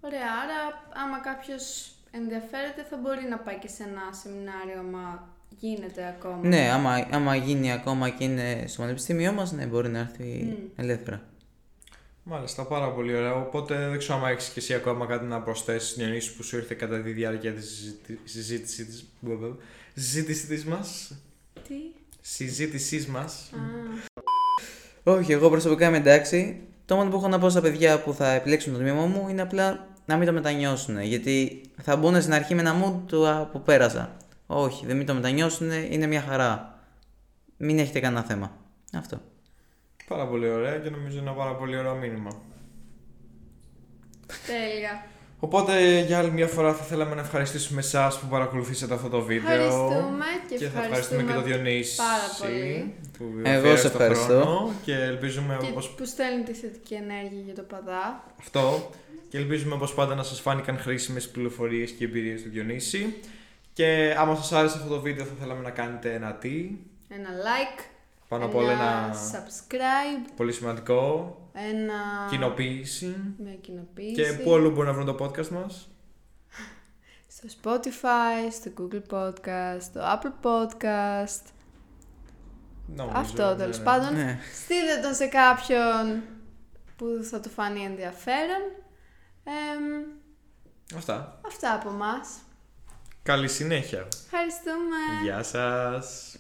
Ωραία, 0.02 0.32
άρα 0.44 0.84
άμα 1.04 1.20
κάποιος 1.20 1.92
ενδιαφέρεται 2.12 2.86
θα 2.90 2.98
μπορεί 2.98 3.26
να 3.30 3.38
πάει 3.38 3.58
και 3.60 3.68
σε 3.68 3.84
ένα 3.84 4.02
σεμινάριο 4.22 4.80
άμα 4.80 5.36
γίνεται 5.50 6.08
ακόμα. 6.08 6.48
Ναι, 6.48 6.70
άμα, 6.70 7.08
άμα 7.12 7.36
γίνει 7.36 7.72
ακόμα 7.72 8.10
και 8.10 8.24
είναι 8.24 8.64
στο 8.68 8.82
πανεπιστήμιό 8.82 9.32
μας, 9.32 9.52
ναι, 9.52 9.66
μπορεί 9.66 9.90
να 9.90 10.00
έρθει 10.00 10.58
ελεύθερα. 10.76 11.22
Μάλιστα, 12.24 12.66
πάρα 12.66 12.92
πολύ 12.92 13.16
ωραία. 13.16 13.34
Οπότε 13.36 13.90
δεν 13.90 13.98
ξέρω 13.98 14.24
αν 14.24 14.32
έχεις 14.32 14.50
και 14.50 14.60
εσύ 14.60 14.74
ακόμα 14.74 15.06
κάτι 15.06 15.26
να 15.26 15.42
προσθέσεις 15.42 15.90
στι 15.90 16.00
νιονίσει 16.00 16.36
που 16.36 16.44
σου 16.44 16.58
ήρθε 16.58 16.76
κατά 16.76 17.02
τη 17.02 17.12
διάρκεια 17.12 17.54
της 17.54 17.96
συζήτησή 18.24 18.86
της. 18.86 19.06
Συζήτησής 19.94 20.62
τη 20.62 20.68
μας. 20.68 21.14
Τι; 21.68 21.76
Συζήτησής 22.22 23.08
μας. 23.08 23.52
Α, 25.04 25.14
Όχι, 25.14 25.32
εγώ 25.32 25.50
προσωπικά 25.50 25.88
είμαι 25.88 25.98
εντάξει. 25.98 26.62
Το 26.88 26.96
μόνο 26.96 27.10
που 27.10 27.16
έχω 27.16 27.28
να 27.28 27.40
πω 27.40 27.50
στα 27.50 27.62
παιδιά 27.62 28.02
που 28.02 28.14
θα 28.14 28.32
επιλέξουν 28.32 28.74
το 28.74 28.80
τμήμα 28.80 29.06
μου 29.06 29.28
είναι 29.30 29.42
απλά 29.42 29.88
να 30.06 30.18
μην 30.18 30.28
το 30.28 30.34
μετανιώσουν. 30.34 31.02
Γιατί 31.02 31.62
θα 31.82 31.96
μπουν 31.96 32.22
στην 32.22 32.34
αρχή 32.34 32.56
με 32.56 32.62
ένα 32.62 32.84
mood 32.84 33.02
του 33.08 33.28
«Α, 33.28 33.46
που 33.46 33.62
πέρασα. 33.62 34.18
Όχι, 34.48 34.86
δεν 34.86 34.98
μην 34.98 35.06
το 35.06 35.14
μετανιώσουν, 35.14 35.72
είναι 35.72 36.08
μια 36.08 36.22
χαρά. 36.22 36.80
Μην 37.58 37.80
έχετε 37.80 38.00
κανένα 38.00 38.24
θέμα. 38.24 38.52
Αυτό. 38.94 39.22
Πάρα 40.08 40.28
πολύ 40.28 40.50
ωραία 40.50 40.78
και 40.78 40.90
νομίζω 40.90 41.18
είναι 41.18 41.30
ένα 41.30 41.38
πάρα 41.38 41.56
πολύ 41.56 41.78
ωραίο 41.78 41.96
μήνυμα. 41.96 42.32
Τέλεια. 44.46 45.06
Οπότε 45.40 46.00
για 46.00 46.18
άλλη 46.18 46.32
μια 46.32 46.48
φορά 46.48 46.74
θα 46.74 46.84
θέλαμε 46.84 47.16
να 47.16 47.22
ευχαριστήσουμε 47.22 47.80
εσάς 47.80 48.20
που 48.20 48.28
παρακολουθήσατε 48.28 48.94
αυτό 48.94 49.10
το 49.10 49.22
βίντεο. 49.22 49.52
Ευχαριστούμε 49.54 50.26
και, 50.50 50.56
Και 50.56 50.68
θα 50.68 50.84
ευχαριστούμε 50.84 51.24
και 51.24 51.34
το 51.34 51.42
Διονύση. 51.42 51.96
πάρα 51.96 52.50
πολύ. 52.50 52.94
Που 53.18 53.24
Εγώ 53.44 53.58
αφιέρωσε 53.58 53.82
σε 53.82 53.90
το 53.90 54.04
ευχαριστώ. 54.04 54.26
χρόνο 54.42 54.72
Και 54.84 54.94
ελπίζουμε 54.94 55.58
Και 55.62 55.68
όπως 55.72 55.90
που 55.90 56.06
στέλνει 56.06 56.44
τη 56.44 56.54
θετική 56.54 56.94
ενέργεια 56.94 57.42
για 57.46 57.56
το 57.56 57.62
παδά. 57.62 58.24
αυτό. 58.40 58.90
Και 59.30 59.38
ελπίζουμε 59.38 59.74
όπως 59.74 59.94
πάντα 59.94 60.16
να 60.16 60.24
σας 60.24 60.40
φάνηκαν 60.42 60.78
χρήσιμες 60.78 61.30
πληροφορίες 61.30 61.92
και 61.92 62.06
εμπειρίες 62.06 62.42
του 62.42 62.50
Διονύση. 62.50 63.16
Και 63.74 64.16
άμα 64.18 64.36
σας 64.36 64.52
άρεσε 64.52 64.78
αυτό 64.78 64.90
το 64.94 65.02
βίντεο 65.02 65.26
θα 65.26 65.34
θέλαμε 65.40 65.62
να 65.62 65.70
κάνετε 65.70 66.14
ένα 66.14 66.34
τι. 66.34 66.70
Ένα 67.10 67.30
like, 67.30 67.82
Πάνω 68.28 68.46
απ' 68.46 68.56
όλα 68.56 68.72
ένα 68.72 69.14
subscribe, 69.14 70.32
πολύ 70.36 70.52
σημαντικό. 70.54 71.36
ένα... 71.54 72.28
Κοινοποίηση. 72.30 73.16
Μια 73.38 73.54
κοινοποίηση. 73.54 74.14
Και 74.14 74.34
πού 74.44 74.54
αλλού 74.54 74.72
μπορεί 74.72 74.88
να 74.88 74.94
βρουν 74.94 75.06
το 75.06 75.18
podcast 75.26 75.48
μας; 75.48 75.88
Στο 77.28 77.48
Spotify, 77.62 78.52
στο 78.52 78.72
Google 78.78 79.14
Podcast, 79.16 79.78
στο 79.82 80.02
Apple 80.02 80.46
Podcast. 80.46 81.42
Νομίζω, 82.96 83.18
Αυτό 83.18 83.50
ναι, 83.50 83.56
τέλος 83.56 83.78
ναι. 83.78 83.84
πάντων. 83.84 84.14
Ναι. 84.14 84.40
Στείλτε 84.64 85.08
το 85.08 85.14
σε 85.14 85.26
κάποιον 85.28 86.22
που 86.96 87.06
θα 87.30 87.40
του 87.40 87.50
φανεί 87.50 87.84
ενδιαφέρον. 87.84 88.62
Εμ, 89.44 90.04
Αυτά. 90.96 91.40
αυτά 91.48 91.74
από 91.74 91.90
μας. 91.90 92.30
Καλή 93.24 93.48
συνέχεια. 93.48 94.08
Ευχαριστούμε. 94.26 95.24
Γεια 95.24 95.44
σας. 95.44 96.38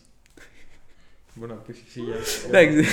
Μπορεί 1.40 1.52
να 1.52 1.58
πεις 1.58 1.78
χιλιάδες. 1.92 2.44
Εντάξει. 2.48 2.84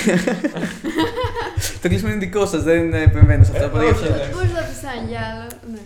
Το 1.83 1.89
κλείσμα 1.89 2.11
είναι 2.11 2.19
δικό 2.19 2.47
σας, 2.47 2.63
δεν 2.63 2.95
επεμβαίνω 2.95 3.45
σε 3.45 3.51
αυτά 3.51 3.65
ε, 3.65 3.69
που 3.69 3.77
Μπορείς 3.77 4.53
να 4.53 4.63
πεις 4.63 4.81
κάτι 4.83 5.17
άλλο. 5.17 5.47
Ναι. 5.73 5.81